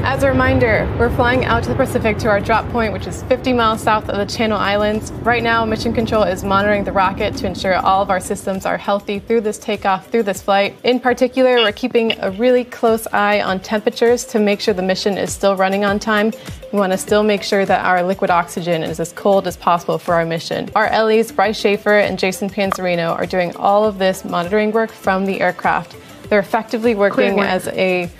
As 0.02 0.22
a 0.22 0.28
reminder, 0.28 0.90
we're 0.98 1.14
flying 1.14 1.44
out 1.44 1.62
to 1.62 1.68
the 1.68 1.74
Pacific 1.74 2.16
to 2.18 2.28
our 2.28 2.40
drop 2.40 2.66
point, 2.70 2.92
which 2.92 3.06
is 3.06 3.22
50 3.24 3.52
miles 3.52 3.82
south 3.82 4.08
of 4.08 4.16
the 4.16 4.24
Channel 4.24 4.56
Islands. 4.56 5.12
Right 5.12 5.42
now, 5.42 5.64
Mission 5.66 5.92
Control 5.92 6.22
is 6.22 6.42
monitoring 6.42 6.84
the 6.84 6.92
rocket 6.92 7.36
to 7.36 7.46
ensure 7.46 7.76
all 7.76 8.02
of 8.02 8.08
our 8.08 8.18
systems 8.18 8.64
are 8.64 8.78
healthy 8.78 9.18
through 9.18 9.42
this 9.42 9.58
takeoff, 9.58 10.08
through 10.08 10.22
this 10.22 10.40
flight. 10.40 10.76
In 10.84 11.00
particular, 11.00 11.56
we're 11.56 11.72
keeping 11.72 12.18
a 12.20 12.30
really 12.30 12.64
close 12.64 13.06
eye 13.08 13.42
on 13.42 13.60
temperatures 13.60 14.24
to 14.26 14.38
make 14.38 14.60
sure 14.60 14.72
the 14.72 14.82
mission 14.82 15.18
is 15.18 15.32
still 15.32 15.54
running 15.54 15.84
on 15.84 15.98
time. 15.98 16.32
We 16.72 16.78
want 16.78 16.92
to 16.92 16.98
still 16.98 17.22
make 17.22 17.42
sure 17.42 17.66
that 17.66 17.84
our 17.84 18.02
liquid 18.02 18.30
oxygen 18.30 18.82
is 18.82 19.00
as 19.00 19.12
cold 19.12 19.46
as 19.46 19.56
possible 19.56 19.98
for 19.98 20.14
our 20.14 20.24
mission. 20.24 20.70
Our 20.74 20.90
LEs, 21.04 21.30
Bryce 21.30 21.60
Schaefer 21.60 21.98
and 21.98 22.18
Jason 22.18 22.48
Panzarino, 22.48 23.14
are 23.14 23.26
doing 23.26 23.54
all 23.56 23.84
of 23.84 23.98
this 23.98 24.24
monitoring 24.24 24.72
work 24.72 24.90
from 24.90 25.26
the 25.26 25.42
aircraft. 25.42 25.94
They're 26.30 26.38
effectively 26.38 26.94
working 26.94 27.40
as 27.40 27.68
a 27.68 28.10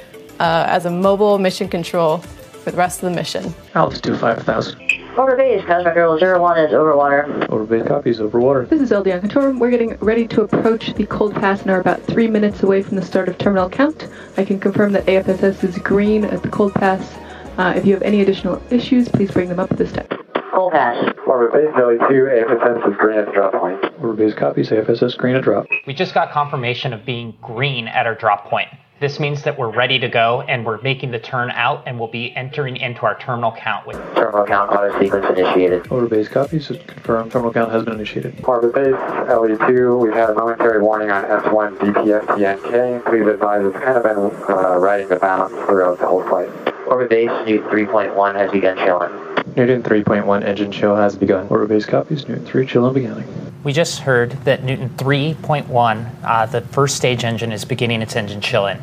uh, 0.40 0.64
as 0.66 0.86
a 0.86 0.90
mobile 0.90 1.38
mission 1.38 1.68
control 1.68 2.18
for 2.18 2.70
the 2.70 2.76
rest 2.76 3.02
of 3.02 3.10
the 3.10 3.16
mission. 3.16 3.54
Altitude 3.74 4.18
5,000. 4.18 4.80
Orbit 5.16 5.38
base, 5.38 5.64
Cosmic 5.66 5.94
Girl 5.94 6.18
01 6.18 6.58
is 6.58 6.72
over 6.72 6.96
water. 6.96 7.46
Orbit 7.50 7.68
base 7.68 7.88
copies 7.88 8.20
over 8.20 8.40
water. 8.40 8.64
This 8.64 8.80
is 8.80 8.90
LD 8.90 9.08
on 9.08 9.20
control. 9.20 9.52
We're 9.52 9.70
getting 9.70 9.96
ready 9.98 10.26
to 10.28 10.42
approach 10.42 10.94
the 10.94 11.04
cold 11.06 11.34
pass 11.34 11.62
and 11.62 11.70
are 11.70 11.80
about 11.80 12.02
three 12.04 12.28
minutes 12.28 12.62
away 12.62 12.82
from 12.82 12.96
the 12.96 13.02
start 13.02 13.28
of 13.28 13.36
terminal 13.36 13.68
count. 13.68 14.08
I 14.36 14.44
can 14.44 14.58
confirm 14.58 14.92
that 14.92 15.04
AFSS 15.06 15.62
is 15.64 15.78
green 15.78 16.24
at 16.24 16.42
the 16.42 16.48
cold 16.48 16.74
pass. 16.74 17.18
Uh, 17.58 17.74
if 17.76 17.84
you 17.84 17.92
have 17.92 18.02
any 18.02 18.22
additional 18.22 18.62
issues, 18.70 19.08
please 19.08 19.30
bring 19.30 19.48
them 19.48 19.58
up 19.58 19.70
at 19.70 19.78
this 19.78 19.92
time. 19.92 20.06
Cold 20.54 20.72
pass. 20.72 20.96
Orbit 21.26 21.52
base 21.52 21.74
Nelly 21.76 21.98
2, 21.98 22.04
AFSS 22.04 22.90
is 22.90 22.96
green 22.96 23.18
at 23.18 23.32
drop 23.34 23.52
point. 23.52 23.82
Orbit 24.00 24.16
base 24.16 24.34
copies, 24.34 24.70
AFSS 24.70 25.18
green 25.18 25.36
at 25.36 25.42
drop. 25.42 25.66
We 25.86 25.92
just 25.92 26.14
got 26.14 26.30
confirmation 26.30 26.92
of 26.92 27.04
being 27.04 27.36
green 27.42 27.88
at 27.88 28.06
our 28.06 28.14
drop 28.14 28.46
point. 28.46 28.68
This 29.00 29.18
means 29.18 29.42
that 29.44 29.58
we're 29.58 29.70
ready 29.70 29.98
to 29.98 30.10
go 30.10 30.42
and 30.42 30.66
we're 30.66 30.78
making 30.82 31.10
the 31.10 31.18
turn 31.18 31.50
out 31.52 31.84
and 31.86 31.98
we'll 31.98 32.10
be 32.10 32.36
entering 32.36 32.76
into 32.76 33.00
our 33.06 33.18
terminal 33.18 33.50
count 33.50 33.86
with 33.86 33.96
Terminal 34.14 34.44
count 34.44 34.70
auto 34.72 35.00
sequence 35.00 35.24
initiated. 35.38 35.90
Orbit 35.90 36.10
base 36.10 36.28
copies, 36.28 36.66
confirmed 36.68 37.32
terminal 37.32 37.50
count 37.50 37.72
has 37.72 37.82
been 37.82 37.94
initiated. 37.94 38.44
Orbit 38.44 38.74
base 38.74 38.92
LE2, 38.92 40.02
we've 40.02 40.12
had 40.12 40.28
a 40.28 40.34
momentary 40.34 40.82
warning 40.82 41.10
on 41.10 41.24
S1 41.24 41.78
DPFTNK. 41.78 43.06
Please 43.06 43.26
advise 43.26 43.64
it's 43.64 43.78
kind 43.78 43.96
of 43.96 44.02
been 44.02 44.54
uh, 44.54 44.76
riding 44.76 45.08
the 45.08 45.16
balance 45.16 45.54
throughout 45.64 45.98
the 45.98 46.06
whole 46.06 46.22
flight. 46.24 46.50
Orbit 46.86 47.08
base 47.08 47.30
Newt 47.46 47.64
3.1 47.64 48.34
has 48.34 48.50
begun 48.50 48.76
chilling. 48.76 49.10
Newton 49.56 49.82
3.1 49.82 50.44
engine 50.44 50.70
chill 50.70 50.94
has 50.94 51.16
begun. 51.16 51.48
Orbit 51.48 51.70
base 51.70 51.86
copies, 51.86 52.28
Newton 52.28 52.44
3 52.44 52.66
chill 52.66 52.90
beginning. 52.92 53.49
We 53.62 53.74
just 53.74 54.00
heard 54.00 54.32
that 54.44 54.64
Newton 54.64 54.88
3.1, 54.90 56.24
uh, 56.24 56.46
the 56.46 56.62
first 56.62 56.96
stage 56.96 57.24
engine, 57.24 57.52
is 57.52 57.66
beginning 57.66 58.00
its 58.00 58.16
engine 58.16 58.40
chill 58.40 58.66
in. 58.66 58.80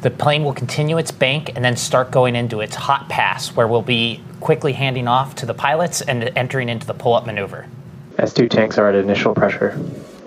The 0.00 0.10
plane 0.10 0.44
will 0.44 0.54
continue 0.54 0.96
its 0.96 1.10
bank 1.10 1.52
and 1.54 1.64
then 1.64 1.76
start 1.76 2.10
going 2.10 2.34
into 2.34 2.60
its 2.60 2.74
hot 2.74 3.08
pass, 3.10 3.54
where 3.54 3.68
we'll 3.68 3.82
be 3.82 4.22
quickly 4.40 4.72
handing 4.72 5.08
off 5.08 5.34
to 5.36 5.46
the 5.46 5.54
pilots 5.54 6.00
and 6.00 6.32
entering 6.36 6.70
into 6.70 6.86
the 6.86 6.94
pull 6.94 7.14
up 7.14 7.26
maneuver. 7.26 7.66
S2 8.16 8.48
tanks 8.48 8.78
are 8.78 8.88
at 8.88 8.94
initial 8.94 9.34
pressure. 9.34 9.78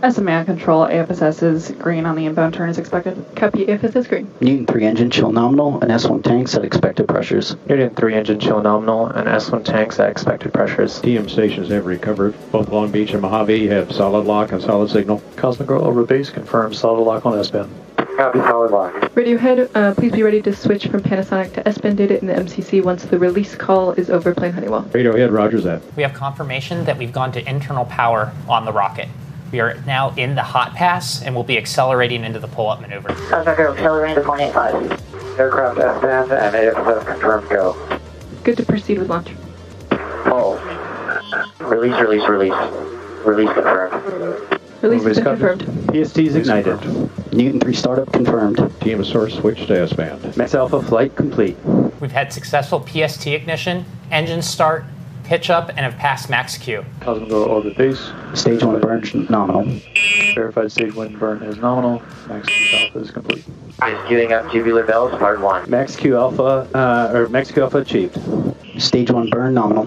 SMA 0.02 0.32
on 0.32 0.46
control, 0.46 0.86
AFSS 0.86 1.42
is 1.42 1.72
green 1.72 2.06
on 2.06 2.16
the 2.16 2.26
inbound 2.26 2.54
turn 2.54 2.70
as 2.70 2.78
expected. 2.78 3.26
Copy 3.36 3.66
AFSS 3.66 4.08
green. 4.08 4.30
Newton 4.42 4.68
3 4.68 4.86
engine 4.86 5.10
chill 5.10 5.32
nominal 5.32 5.82
and 5.82 5.90
S1 5.90 6.24
tanks 6.24 6.56
at 6.56 6.64
expected 6.64 7.08
pressures. 7.08 7.56
Newton 7.68 7.90
3 7.96 8.14
engine 8.14 8.40
chill 8.40 8.62
nominal 8.62 9.08
and 9.08 9.28
S1 9.28 9.66
tanks 9.66 10.00
at 10.00 10.10
expected 10.10 10.54
pressures. 10.54 11.02
TM 11.02 11.28
stations 11.28 11.70
have 11.70 11.88
recovered. 11.88 12.36
Both 12.52 12.70
Long 12.70 12.92
Beach 12.92 13.12
and 13.14 13.22
Mojave 13.24 13.68
have 13.68 13.92
solid 13.92 14.28
lock 14.28 14.52
and 14.52 14.62
solid 14.62 14.92
signal. 14.92 15.22
Cosmic 15.36 15.68
Girl 15.68 15.84
over 15.84 16.04
base 16.04 16.30
confirms 16.30 16.78
solid 16.78 17.02
lock 17.02 17.26
on 17.26 17.38
S-band. 17.40 17.70
Copy 18.18 18.40
solid 18.40 18.72
lock. 18.72 18.94
Radiohead, 19.16 19.70
uh, 19.74 19.96
please 19.96 20.12
be 20.12 20.22
ready 20.22 20.42
to 20.44 20.56
switch 20.56 20.88
from 20.88 21.02
Panasonic 21.02 21.54
to 21.54 21.68
S-band 21.68 21.98
data 21.98 22.20
in 22.20 22.28
the 22.28 22.34
MCC 22.34 22.84
once 22.84 23.04
the 23.04 23.18
release 23.18 23.56
call 23.56 23.92
is 23.94 24.12
over 24.12 24.34
plane 24.36 24.54
Honeywell. 24.54 24.84
Radiohead, 24.84 25.32
Rogers 25.32 25.64
that. 25.64 25.82
We 25.96 26.04
have 26.04 26.14
confirmation 26.14 26.86
that 26.86 26.98
we've 27.00 27.12
gone 27.12 27.32
to 27.32 27.50
internal 27.50 27.86
power 27.86 28.32
on 28.48 28.66
the 28.66 28.72
rocket. 28.72 29.08
We 29.52 29.60
are 29.62 29.76
now 29.86 30.14
in 30.18 30.36
the 30.36 30.44
hot 30.44 30.74
pass 30.74 31.22
and 31.22 31.34
we'll 31.34 31.44
be 31.44 31.58
accelerating 31.58 32.24
into 32.24 32.40
the 32.40 32.48
pull 32.48 32.70
up 32.70 32.82
maneuver. 32.82 33.10
Cosmic 33.30 33.58
Girl, 33.58 33.74
accelerating 33.74 34.22
to 34.24 34.28
185. 34.30 35.40
Aircraft 35.40 35.80
S-band 35.80 36.32
and 36.32 36.56
AFSS 36.56 37.06
confirmed 37.06 37.50
go. 37.50 38.00
Good 38.44 38.58
to 38.58 38.66
proceed 38.66 39.00
with 39.00 39.10
launch. 39.10 39.30
Pulse. 39.90 40.60
Release, 41.60 42.00
release, 42.00 42.28
release. 42.28 42.54
Release 43.26 43.54
confirmed. 43.54 44.04
Release 44.82 45.04
has 45.04 45.16
Release 45.16 45.16
been 45.16 45.24
copies. 45.24 45.58
confirmed. 45.58 46.06
PST's 46.08 46.36
ignited. 46.36 47.34
Newton 47.34 47.60
3 47.60 47.74
startup 47.74 48.12
confirmed. 48.12 48.58
TM 48.58 49.06
source 49.06 49.36
switch 49.36 49.66
to 49.68 49.80
S-band. 49.82 50.36
Max 50.38 50.56
Alpha 50.56 50.82
flight 50.82 51.16
complete. 51.16 51.58
We've 52.00 52.12
had 52.12 52.32
successful 52.34 52.86
PST 52.86 53.28
ignition, 53.28 53.86
engine 54.12 54.42
start, 54.42 54.86
pitch 55.28 55.50
up, 55.50 55.70
and 55.70 55.80
have 55.80 55.96
passed 55.98 56.30
max 56.30 56.58
Q. 56.58 56.86
Cosmic 57.02 57.30
Girl 57.30 57.44
orbit 57.44 57.78
base. 57.78 58.12
Stage 58.34 58.64
1 58.64 58.80
burn 58.80 59.28
nominal. 59.30 59.64
Verified 60.34 60.72
stage 60.72 60.96
1 60.96 61.18
burn 61.18 61.44
is 61.44 61.58
nominal. 61.58 62.02
Max 62.28 62.48
Q 62.48 62.78
Alpha 62.78 63.00
is 63.00 63.12
complete. 63.12 63.46
Just 63.46 63.80
queuing 63.80 64.32
up 64.32 64.52
tubular 64.52 64.86
bells, 64.86 65.12
part 65.20 65.40
one. 65.42 65.70
Max 65.70 65.96
Q 65.96 66.18
Alpha, 66.18 66.68
uh, 66.74 67.12
or 67.14 67.30
Max 67.30 67.52
Q 67.52 67.64
Alpha 67.64 67.80
achieved. 67.80 68.18
Stage 68.82 69.12
1 69.12 69.30
burn 69.30 69.54
nominal. 69.54 69.86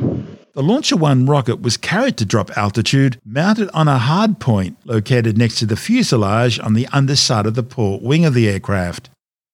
The 0.53 0.63
Launcher 0.63 0.97
1 0.97 1.27
rocket 1.27 1.63
was 1.63 1.77
carried 1.77 2.17
to 2.19 2.25
drop 2.25 2.51
altitude, 2.57 3.21
mounted 3.25 3.71
on 3.73 3.87
a 3.87 3.99
hard 3.99 4.41
point 4.41 4.77
located 4.85 5.39
next 5.39 5.61
to 5.61 5.67
the 5.67 5.77
fuselage 5.77 6.59
on 6.59 6.75
the 6.75 6.89
underside 6.89 7.47
of 7.47 7.55
the 7.55 7.63
port 7.63 8.03
wing 8.03 8.25
of 8.25 8.35
the 8.35 8.49
aircraft. 8.49 9.11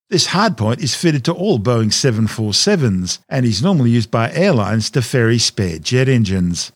This 0.08 0.28
hardpoint 0.28 0.78
is 0.78 0.94
fitted 0.94 1.24
to 1.24 1.32
all 1.32 1.58
Boeing 1.58 1.90
747s 1.90 3.18
and 3.28 3.44
is 3.44 3.60
normally 3.60 3.90
used 3.90 4.08
by 4.08 4.30
airlines 4.30 4.88
to 4.90 5.02
ferry 5.02 5.38
spare 5.38 5.80
jet 5.80 6.08
engines. 6.08 6.70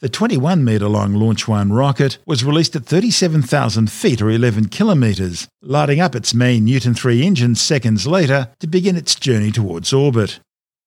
The 0.00 0.08
21 0.08 0.64
metre 0.64 0.88
long 0.88 1.12
Launch 1.12 1.46
1 1.46 1.74
rocket 1.74 2.16
was 2.24 2.42
released 2.42 2.74
at 2.74 2.86
37,000 2.86 3.92
feet 3.92 4.22
or 4.22 4.30
11 4.30 4.68
kilometres, 4.68 5.46
lighting 5.60 6.00
up 6.00 6.14
its 6.14 6.32
main 6.32 6.64
Newton 6.64 6.94
3 6.94 7.22
engine 7.22 7.54
seconds 7.54 8.06
later 8.06 8.48
to 8.60 8.66
begin 8.66 8.96
its 8.96 9.14
journey 9.14 9.50
towards 9.50 9.92
orbit. 9.92 10.40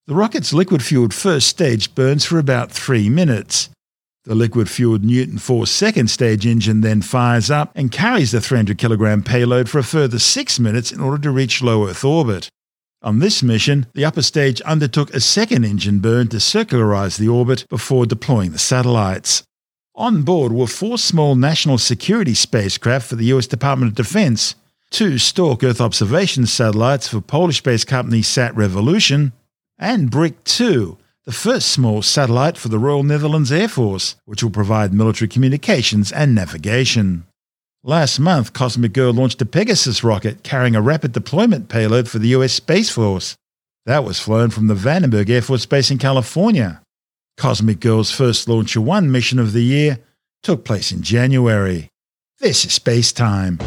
The 0.07 0.15
rocket's 0.15 0.51
liquid 0.51 0.81
fueled 0.81 1.13
first 1.13 1.45
stage 1.45 1.93
burns 1.93 2.25
for 2.25 2.39
about 2.39 2.71
three 2.71 3.07
minutes. 3.07 3.69
The 4.25 4.35
liquid 4.35 4.69
fueled 4.69 5.03
Newton 5.03 5.37
4 5.37 5.67
second 5.67 6.09
stage 6.09 6.45
engine 6.45 6.79
then 6.79 7.01
fires 7.01 7.51
up 7.51 7.73
and 7.75 7.91
carries 7.91 8.31
the 8.31 8.39
300 8.39 8.77
kilogram 8.77 9.21
payload 9.21 9.67
for 9.67 9.79
a 9.79 9.83
further 9.83 10.17
six 10.17 10.61
minutes 10.61 10.93
in 10.93 11.01
order 11.01 11.21
to 11.23 11.31
reach 11.31 11.61
low 11.61 11.89
Earth 11.89 12.05
orbit. 12.05 12.49
On 13.01 13.19
this 13.19 13.43
mission, 13.43 13.85
the 13.93 14.05
upper 14.05 14.21
stage 14.21 14.61
undertook 14.61 15.13
a 15.13 15.19
second 15.19 15.65
engine 15.65 15.99
burn 15.99 16.29
to 16.29 16.37
circularize 16.37 17.17
the 17.17 17.27
orbit 17.27 17.67
before 17.67 18.05
deploying 18.05 18.53
the 18.53 18.59
satellites. 18.59 19.43
On 19.93 20.21
board 20.21 20.53
were 20.53 20.67
four 20.67 20.97
small 20.97 21.35
national 21.35 21.77
security 21.77 22.33
spacecraft 22.33 23.09
for 23.09 23.17
the 23.17 23.25
US 23.25 23.45
Department 23.45 23.91
of 23.91 23.95
Defense, 23.95 24.55
two 24.89 25.17
Stork 25.17 25.65
Earth 25.65 25.81
observation 25.81 26.45
satellites 26.45 27.09
for 27.09 27.19
Polish 27.19 27.61
based 27.61 27.87
company 27.87 28.21
Sat 28.21 28.55
Revolution, 28.55 29.33
and 29.77 30.09
Brick 30.09 30.41
2, 30.45 30.97
the 31.25 31.31
first 31.31 31.69
small 31.69 32.01
satellite 32.01 32.57
for 32.57 32.67
the 32.67 32.79
Royal 32.79 33.03
Netherlands 33.03 33.51
Air 33.51 33.69
Force, 33.69 34.15
which 34.25 34.43
will 34.43 34.51
provide 34.51 34.93
military 34.93 35.29
communications 35.29 36.11
and 36.11 36.35
navigation. 36.35 37.25
Last 37.81 38.19
month, 38.19 38.53
Cosmic 38.53 38.93
Girl 38.93 39.13
launched 39.13 39.41
a 39.41 39.45
Pegasus 39.45 40.03
rocket 40.03 40.43
carrying 40.43 40.75
a 40.75 40.81
rapid 40.81 41.13
deployment 41.13 41.69
payload 41.69 42.09
for 42.09 42.19
the 42.19 42.29
US 42.29 42.53
Space 42.53 42.89
Force. 42.89 43.35
That 43.85 44.03
was 44.03 44.19
flown 44.19 44.49
from 44.49 44.67
the 44.67 44.75
Vandenberg 44.75 45.29
Air 45.29 45.41
Force 45.41 45.65
Base 45.65 45.91
in 45.91 45.97
California. 45.97 46.81
Cosmic 47.37 47.79
Girl's 47.79 48.11
first 48.11 48.47
Launcher 48.47 48.81
1 48.81 49.11
mission 49.11 49.39
of 49.39 49.53
the 49.53 49.63
year 49.63 49.99
took 50.43 50.65
place 50.65 50.91
in 50.91 51.01
January. 51.01 51.89
This 52.39 52.65
is 52.65 52.73
Space 52.73 53.13
Time. 53.13 53.59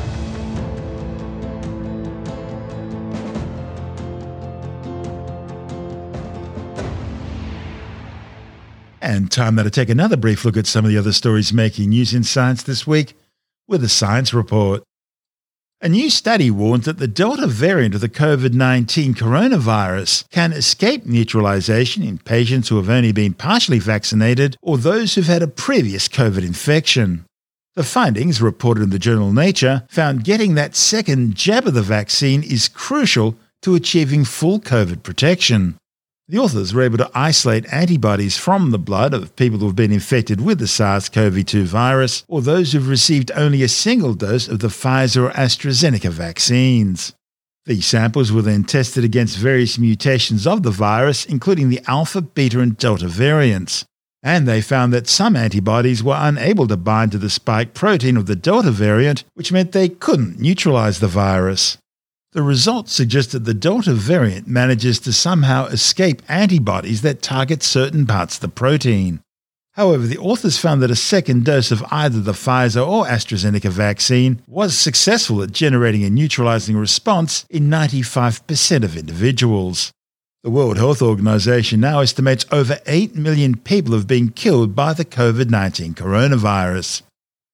And 9.09 9.31
time 9.31 9.55
now 9.55 9.63
to 9.63 9.71
take 9.71 9.89
another 9.89 10.17
brief 10.17 10.45
look 10.45 10.57
at 10.57 10.67
some 10.67 10.85
of 10.85 10.91
the 10.91 10.99
other 10.99 11.13
stories 11.13 11.53
making 11.53 11.91
news 11.91 12.13
in 12.13 12.25
science 12.25 12.65
this 12.65 12.89
week 12.89 13.15
with 13.69 13.85
a 13.85 13.89
science 13.89 14.35
report. 14.35 14.83
A 15.81 15.89
new 15.89 16.11
study 16.11 16.51
warns 16.51 16.87
that 16.87 16.99
the 16.99 17.07
Delta 17.07 17.47
variant 17.47 17.95
of 17.95 18.01
the 18.01 18.09
COVID 18.09 18.53
19 18.53 19.15
coronavirus 19.15 20.29
can 20.31 20.53
escape 20.53 21.07
neutralization 21.07 22.03
in 22.03 22.19
patients 22.19 22.69
who 22.69 22.79
have 22.79 22.91
only 22.91 23.13
been 23.13 23.33
partially 23.33 23.79
vaccinated 23.79 24.57
or 24.61 24.77
those 24.77 25.15
who've 25.15 25.25
had 25.25 25.43
a 25.43 25.47
previous 25.47 26.09
COVID 26.09 26.45
infection. 26.45 27.25
The 27.77 27.85
findings, 27.85 28.43
reported 28.43 28.83
in 28.83 28.91
the 28.91 28.99
journal 28.99 29.33
Nature, 29.33 29.85
found 29.89 30.25
getting 30.25 30.57
that 30.57 30.75
second 30.75 31.37
jab 31.37 31.69
of 31.69 31.75
the 31.75 31.81
vaccine 31.81 32.43
is 32.43 32.67
crucial 32.67 33.37
to 33.63 33.77
achieving 33.77 34.25
full 34.25 34.59
COVID 34.59 35.05
protection. 35.05 35.79
The 36.29 36.39
authors 36.39 36.75
were 36.75 36.83
able 36.83 36.99
to 36.99 37.11
isolate 37.15 37.73
antibodies 37.73 38.37
from 38.37 38.73
the 38.73 38.81
blood 38.81 39.15
of 39.15 39.37
people 39.37 39.61
who 39.61 39.67
have 39.67 39.77
been 39.77 39.93
infected 39.93 40.41
with 40.41 40.59
the 40.59 40.67
SARS 40.67 41.09
CoV 41.09 41.47
2 41.47 41.67
virus 41.67 42.25
or 42.27 42.43
those 42.43 42.73
who've 42.73 42.89
received 42.89 43.31
only 43.37 43.63
a 43.63 43.69
single 43.69 44.13
dose 44.13 44.49
of 44.49 44.59
the 44.59 44.67
Pfizer 44.67 45.29
or 45.29 45.31
AstraZeneca 45.31 46.11
vaccines. 46.11 47.13
These 47.67 47.87
samples 47.87 48.33
were 48.33 48.43
then 48.43 48.65
tested 48.65 49.05
against 49.05 49.39
various 49.39 49.79
mutations 49.79 50.49
of 50.49 50.65
the 50.65 50.73
virus, 50.73 51.25
including 51.25 51.69
the 51.69 51.81
alpha, 51.87 52.21
beta, 52.23 52.59
and 52.59 52.77
delta 52.77 53.07
variants. 53.07 53.85
And 54.21 54.49
they 54.49 54.63
found 54.63 54.93
that 54.93 55.07
some 55.07 55.37
antibodies 55.37 56.03
were 56.03 56.19
unable 56.19 56.67
to 56.67 56.77
bind 56.77 57.13
to 57.13 57.19
the 57.19 57.31
spike 57.31 57.73
protein 57.73 58.17
of 58.17 58.27
the 58.27 58.35
delta 58.35 58.73
variant, 58.73 59.23
which 59.35 59.53
meant 59.53 59.71
they 59.71 59.89
couldn't 59.89 60.41
neutralize 60.41 60.99
the 60.99 61.07
virus. 61.07 61.79
The 62.37 62.43
results 62.43 62.93
suggest 62.93 63.33
that 63.33 63.47
the 63.47 63.55
Delta 63.55 63.95
variant 63.95 64.47
manages 64.47 64.99
to 64.99 65.13
somehow 65.15 65.69
escape 65.69 66.21
antibodies 66.29 67.01
that 67.01 67.23
target 67.23 67.63
certain 67.63 68.05
parts 68.05 68.35
of 68.35 68.43
the 68.43 68.49
protein. 68.49 69.23
However, 69.73 70.07
the 70.07 70.19
authors 70.19 70.59
found 70.59 70.83
that 70.83 70.91
a 70.91 70.97
second 70.97 71.47
dose 71.47 71.71
of 71.71 71.83
either 71.91 72.21
the 72.21 72.33
Pfizer 72.33 72.87
or 72.87 73.07
AstraZeneca 73.07 73.71
vaccine 73.71 74.43
was 74.47 74.77
successful 74.77 75.43
at 75.43 75.53
generating 75.53 76.05
a 76.05 76.11
neutralizing 76.11 76.77
response 76.77 77.47
in 77.49 77.71
95% 77.71 78.85
of 78.85 78.99
individuals. 78.99 79.91
The 80.43 80.51
World 80.51 80.77
Health 80.77 81.01
Organization 81.01 81.81
now 81.81 82.01
estimates 82.01 82.45
over 82.53 82.79
8 82.85 83.15
million 83.15 83.57
people 83.57 83.95
have 83.95 84.07
been 84.07 84.29
killed 84.29 84.77
by 84.77 84.93
the 84.93 85.07
COVID 85.07 85.49
19 85.49 85.95
coronavirus. 85.95 87.01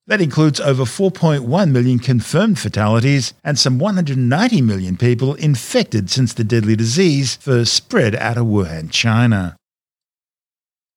That 0.08 0.20
includes 0.20 0.58
over 0.60 0.82
4.1 0.82 1.70
million 1.70 1.98
confirmed 2.00 2.58
fatalities 2.58 3.34
and 3.44 3.56
some 3.56 3.78
190 3.78 4.60
million 4.60 4.96
people 4.96 5.34
infected 5.34 6.10
since 6.10 6.34
the 6.34 6.42
deadly 6.42 6.74
disease 6.74 7.36
first 7.36 7.72
spread 7.72 8.16
out 8.16 8.36
of 8.36 8.46
Wuhan, 8.46 8.90
China. 8.90 9.56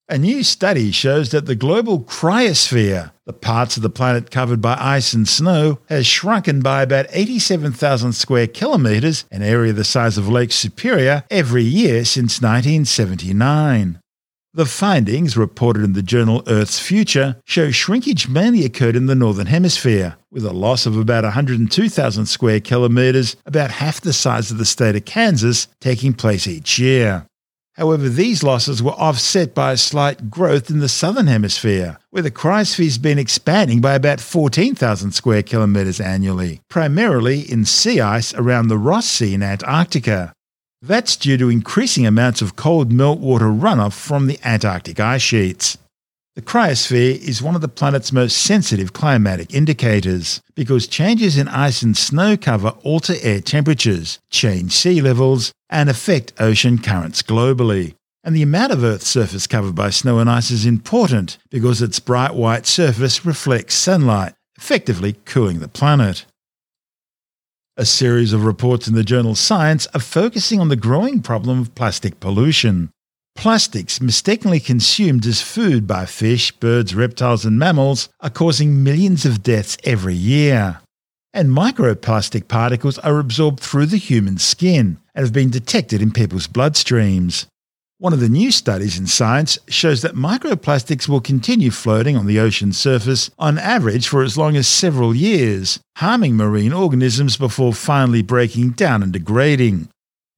A 0.07 0.17
new 0.17 0.43
study 0.43 0.91
shows 0.91 1.31
that 1.31 1.47
the 1.47 1.55
global 1.55 1.99
cryosphere, 1.99 3.11
the 3.25 3.33
parts 3.33 3.75
of 3.75 3.83
the 3.83 3.89
planet 3.89 4.29
covered 4.29 4.61
by 4.61 4.77
ice 4.79 5.13
and 5.13 5.27
snow, 5.27 5.79
has 5.89 6.05
shrunken 6.05 6.61
by 6.61 6.83
about 6.83 7.07
87,000 7.09 8.13
square 8.13 8.45
kilometres, 8.45 9.25
an 9.31 9.41
area 9.41 9.73
the 9.73 9.83
size 9.83 10.19
of 10.19 10.29
Lake 10.29 10.51
Superior, 10.51 11.23
every 11.31 11.63
year 11.63 12.05
since 12.05 12.39
1979. 12.39 13.99
The 14.55 14.65
findings, 14.65 15.35
reported 15.35 15.83
in 15.83 15.91
the 15.91 16.01
journal 16.01 16.41
Earth's 16.47 16.79
Future, 16.79 17.35
show 17.43 17.71
shrinkage 17.71 18.29
mainly 18.29 18.63
occurred 18.63 18.95
in 18.95 19.07
the 19.07 19.13
Northern 19.13 19.47
Hemisphere, 19.47 20.15
with 20.31 20.45
a 20.45 20.53
loss 20.53 20.85
of 20.85 20.97
about 20.97 21.25
102,000 21.25 22.25
square 22.25 22.61
kilometres, 22.61 23.35
about 23.45 23.69
half 23.69 23.99
the 23.99 24.13
size 24.13 24.51
of 24.51 24.57
the 24.57 24.63
state 24.63 24.95
of 24.95 25.03
Kansas, 25.03 25.67
taking 25.81 26.13
place 26.13 26.47
each 26.47 26.79
year. 26.79 27.27
However, 27.73 28.07
these 28.07 28.43
losses 28.43 28.81
were 28.81 28.91
offset 28.91 29.53
by 29.53 29.73
a 29.73 29.77
slight 29.77 30.29
growth 30.29 30.69
in 30.69 30.79
the 30.79 30.87
southern 30.87 31.27
hemisphere, 31.27 31.97
where 32.11 32.23
the 32.23 32.31
cryosphere 32.31 32.85
has 32.85 32.97
been 32.97 33.19
expanding 33.19 33.81
by 33.81 33.93
about 33.93 34.21
14,000 34.21 35.11
square 35.11 35.43
kilometres 35.43 35.99
annually, 35.99 36.61
primarily 36.69 37.41
in 37.41 37.65
sea 37.65 37.99
ice 37.99 38.33
around 38.35 38.69
the 38.69 38.77
Ross 38.77 39.05
Sea 39.05 39.33
in 39.33 39.43
Antarctica. 39.43 40.33
That's 40.87 41.15
due 41.15 41.35
to 41.37 41.49
increasing 41.49 42.05
amounts 42.05 42.43
of 42.43 42.55
cold 42.55 42.91
meltwater 42.91 43.59
runoff 43.59 43.93
from 43.93 44.27
the 44.27 44.37
Antarctic 44.43 44.99
ice 44.99 45.23
sheets. 45.23 45.79
The 46.35 46.43
cryosphere 46.43 47.17
is 47.17 47.41
one 47.41 47.55
of 47.55 47.61
the 47.61 47.67
planet's 47.67 48.11
most 48.11 48.37
sensitive 48.37 48.93
climatic 48.93 49.51
indicators 49.51 50.41
because 50.53 50.85
changes 50.85 51.39
in 51.39 51.47
ice 51.47 51.81
and 51.81 51.97
snow 51.97 52.37
cover 52.37 52.75
alter 52.83 53.15
air 53.23 53.41
temperatures, 53.41 54.19
change 54.29 54.73
sea 54.73 55.01
levels, 55.01 55.51
and 55.71 55.89
affect 55.89 56.39
ocean 56.39 56.77
currents 56.77 57.23
globally. 57.23 57.95
And 58.23 58.35
the 58.35 58.43
amount 58.43 58.71
of 58.71 58.83
Earth's 58.83 59.07
surface 59.07 59.47
covered 59.47 59.73
by 59.73 59.89
snow 59.89 60.19
and 60.19 60.29
ice 60.29 60.51
is 60.51 60.67
important 60.67 61.39
because 61.49 61.81
its 61.81 61.99
bright 61.99 62.35
white 62.35 62.67
surface 62.67 63.25
reflects 63.25 63.73
sunlight, 63.73 64.35
effectively 64.55 65.13
cooling 65.25 65.61
the 65.61 65.67
planet. 65.67 66.25
A 67.77 67.85
series 67.85 68.31
of 68.31 68.45
reports 68.45 68.87
in 68.87 68.95
the 68.95 69.03
journal 69.03 69.35
Science 69.35 69.85
are 69.93 69.99
focusing 69.99 70.61
on 70.61 70.69
the 70.69 70.77
growing 70.77 71.21
problem 71.21 71.59
of 71.59 71.75
plastic 71.75 72.21
pollution. 72.21 72.89
Plastics 73.35 73.99
mistakenly 73.99 74.61
consumed 74.61 75.25
as 75.25 75.41
food 75.41 75.85
by 75.85 76.05
fish, 76.05 76.53
birds, 76.53 76.95
reptiles, 76.95 77.43
and 77.43 77.59
mammals 77.59 78.07
are 78.21 78.29
causing 78.29 78.81
millions 78.81 79.25
of 79.25 79.43
deaths 79.43 79.77
every 79.83 80.13
year. 80.13 80.79
And 81.33 81.49
microplastic 81.49 82.47
particles 82.47 82.97
are 82.99 83.19
absorbed 83.19 83.59
through 83.59 83.87
the 83.87 83.97
human 83.97 84.37
skin 84.37 84.97
and 85.13 85.25
have 85.25 85.33
been 85.33 85.49
detected 85.49 86.01
in 86.01 86.11
people's 86.11 86.47
bloodstreams. 86.47 87.45
One 87.97 88.11
of 88.11 88.19
the 88.19 88.27
new 88.27 88.51
studies 88.51 88.99
in 88.99 89.07
Science 89.07 89.57
shows 89.69 90.01
that 90.01 90.15
microplastics 90.15 91.07
will 91.07 91.21
continue 91.21 91.71
floating 91.71 92.17
on 92.17 92.25
the 92.25 92.39
ocean's 92.39 92.77
surface 92.77 93.31
on 93.39 93.57
average 93.57 94.09
for 94.09 94.21
as 94.21 94.37
long 94.37 94.57
as 94.57 94.67
several 94.67 95.15
years, 95.15 95.79
harming 95.95 96.35
marine 96.35 96.73
organisms 96.73 97.37
before 97.37 97.73
finally 97.73 98.21
breaking 98.21 98.71
down 98.71 99.01
and 99.01 99.13
degrading. 99.13 99.87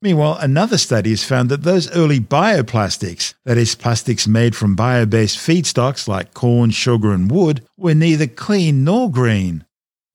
Meanwhile, 0.04 0.38
another 0.40 0.78
study 0.78 1.10
has 1.10 1.24
found 1.24 1.50
that 1.50 1.64
those 1.64 1.90
early 1.96 2.20
bioplastics, 2.20 3.34
that 3.44 3.58
is, 3.58 3.74
plastics 3.74 4.28
made 4.28 4.56
from 4.56 4.76
bio 4.76 5.08
based 5.08 5.40
feedstocks 5.40 6.08
like 6.08 6.36
corn, 6.36 6.70
sugar, 6.70 7.12
and 7.12 7.32
wood, 7.32 7.64
were 7.76 7.96
neither 7.96 8.28
clean 8.28 8.84
nor 8.84 9.10
green. 9.10 9.66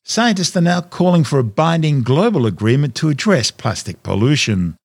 Scientists 0.05 0.57
are 0.57 0.61
now 0.61 0.81
calling 0.81 1.24
for 1.24 1.40
a 1.40 1.44
binding 1.44 2.05
global 2.05 2.46
agreement 2.46 2.94
to 2.94 3.09
address 3.09 3.50
plastic 3.50 4.00
pollution. 4.05 4.76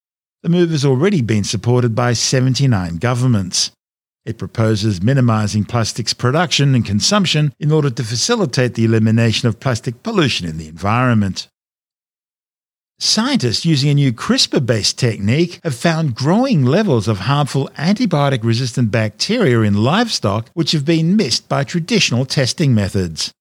The 0.43 0.49
move 0.49 0.69
has 0.69 0.85
already 0.85 1.21
been 1.21 1.43
supported 1.43 1.95
by 1.95 2.13
79 2.13 2.97
governments. 2.97 3.71
It 4.25 4.37
proposes 4.37 5.01
minimising 5.01 5.63
plastics 5.63 6.13
production 6.13 6.75
and 6.75 6.85
consumption 6.85 7.53
in 7.59 7.71
order 7.71 7.89
to 7.89 8.03
facilitate 8.03 8.75
the 8.75 8.85
elimination 8.85 9.47
of 9.47 9.59
plastic 9.59 10.03
pollution 10.03 10.47
in 10.47 10.57
the 10.57 10.67
environment. 10.67 11.47
Scientists 12.99 13.63
using 13.63 13.89
a 13.89 13.93
new 13.93 14.11
CRISPR 14.11 14.65
based 14.65 14.97
technique 14.97 15.59
have 15.63 15.75
found 15.75 16.15
growing 16.15 16.65
levels 16.65 17.07
of 17.07 17.19
harmful 17.19 17.69
antibiotic 17.77 18.43
resistant 18.43 18.91
bacteria 18.91 19.61
in 19.61 19.83
livestock 19.83 20.49
which 20.53 20.71
have 20.71 20.83
been 20.83 21.15
missed 21.15 21.47
by 21.47 21.63
traditional 21.63 22.25
testing 22.25 22.73
methods. 22.73 23.31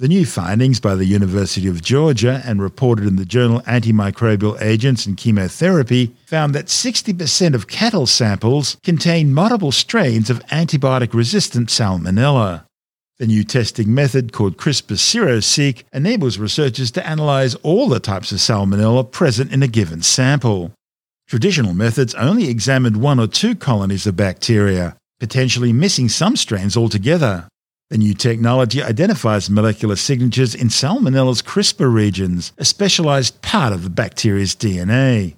The 0.00 0.08
new 0.08 0.24
findings 0.24 0.80
by 0.80 0.94
the 0.94 1.04
University 1.04 1.68
of 1.68 1.82
Georgia 1.82 2.40
and 2.46 2.62
reported 2.62 3.06
in 3.06 3.16
the 3.16 3.26
journal 3.26 3.60
Antimicrobial 3.66 4.58
Agents 4.62 5.04
and 5.04 5.14
Chemotherapy 5.14 6.16
found 6.24 6.54
that 6.54 6.68
60% 6.68 7.52
of 7.52 7.68
cattle 7.68 8.06
samples 8.06 8.78
contain 8.82 9.34
multiple 9.34 9.72
strains 9.72 10.30
of 10.30 10.40
antibiotic 10.46 11.12
resistant 11.12 11.68
salmonella. 11.68 12.64
The 13.18 13.26
new 13.26 13.44
testing 13.44 13.94
method, 13.94 14.32
called 14.32 14.56
CRISPR 14.56 14.96
Seroseq, 14.96 15.84
enables 15.92 16.38
researchers 16.38 16.90
to 16.92 17.06
analyze 17.06 17.54
all 17.56 17.86
the 17.86 18.00
types 18.00 18.32
of 18.32 18.38
salmonella 18.38 19.10
present 19.10 19.52
in 19.52 19.62
a 19.62 19.68
given 19.68 20.00
sample. 20.00 20.72
Traditional 21.28 21.74
methods 21.74 22.14
only 22.14 22.48
examined 22.48 22.96
one 22.96 23.20
or 23.20 23.26
two 23.26 23.54
colonies 23.54 24.06
of 24.06 24.16
bacteria, 24.16 24.96
potentially 25.18 25.74
missing 25.74 26.08
some 26.08 26.36
strains 26.36 26.74
altogether. 26.74 27.50
The 27.90 27.98
new 27.98 28.14
technology 28.14 28.80
identifies 28.80 29.50
molecular 29.50 29.96
signatures 29.96 30.54
in 30.54 30.68
Salmonella's 30.68 31.42
CRISPR 31.42 31.92
regions, 31.92 32.52
a 32.56 32.64
specialized 32.64 33.42
part 33.42 33.72
of 33.72 33.82
the 33.82 33.90
bacteria's 33.90 34.54
DNA. 34.54 35.34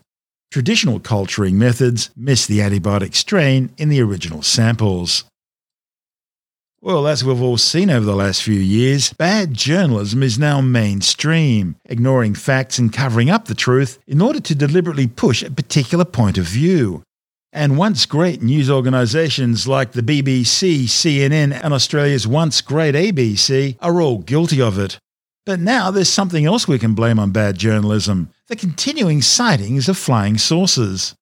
Traditional 0.51 1.01
culturing 1.01 1.59
methods 1.59 2.11
miss 2.15 2.45
the 2.45 2.59
antibiotic 2.59 3.15
strain 3.15 3.71
in 3.79 3.89
the 3.89 4.03
original 4.03 4.43
samples. 4.43 5.25
Well, 6.83 7.07
as 7.07 7.25
we've 7.25 7.41
all 7.41 7.57
seen 7.57 7.89
over 7.89 8.05
the 8.05 8.15
last 8.15 8.43
few 8.43 8.61
years, 8.61 9.15
bad 9.15 9.55
journalism 9.55 10.23
is 10.23 10.39
now 10.39 10.61
mainstream, 10.61 11.77
ignoring 11.87 12.35
facts 12.35 12.79
and 12.79 12.93
covering 12.93 13.31
up 13.31 13.47
the 13.47 13.55
truth 13.55 13.99
in 14.07 14.21
order 14.21 14.41
to 14.41 14.55
deliberately 14.55 15.07
push 15.07 15.43
a 15.43 15.51
particular 15.51 16.05
point 16.05 16.37
of 16.37 16.45
view. 16.45 17.03
And 17.53 17.77
once 17.77 18.07
great 18.07 18.41
news 18.41 18.71
organisations 18.71 19.69
like 19.69 19.93
the 19.93 20.03
BBC, 20.03 20.85
CNN, 20.85 21.53
and 21.63 21.75
Australia's 21.75 22.27
once 22.27 22.63
great 22.63 22.95
ABC 22.95 23.77
are 23.81 24.01
all 24.01 24.19
guilty 24.19 24.63
of 24.63 24.79
it. 24.79 24.99
But 25.45 25.61
now 25.61 25.91
there's 25.91 26.09
something 26.09 26.47
else 26.47 26.67
we 26.67 26.79
can 26.79 26.95
blame 26.95 27.19
on 27.19 27.31
bad 27.31 27.59
journalism 27.59 28.31
the 28.49 28.57
continuing 28.57 29.23
sightings 29.23 29.89
of 29.89 29.97
flying 29.97 30.37
saucers. 30.37 31.15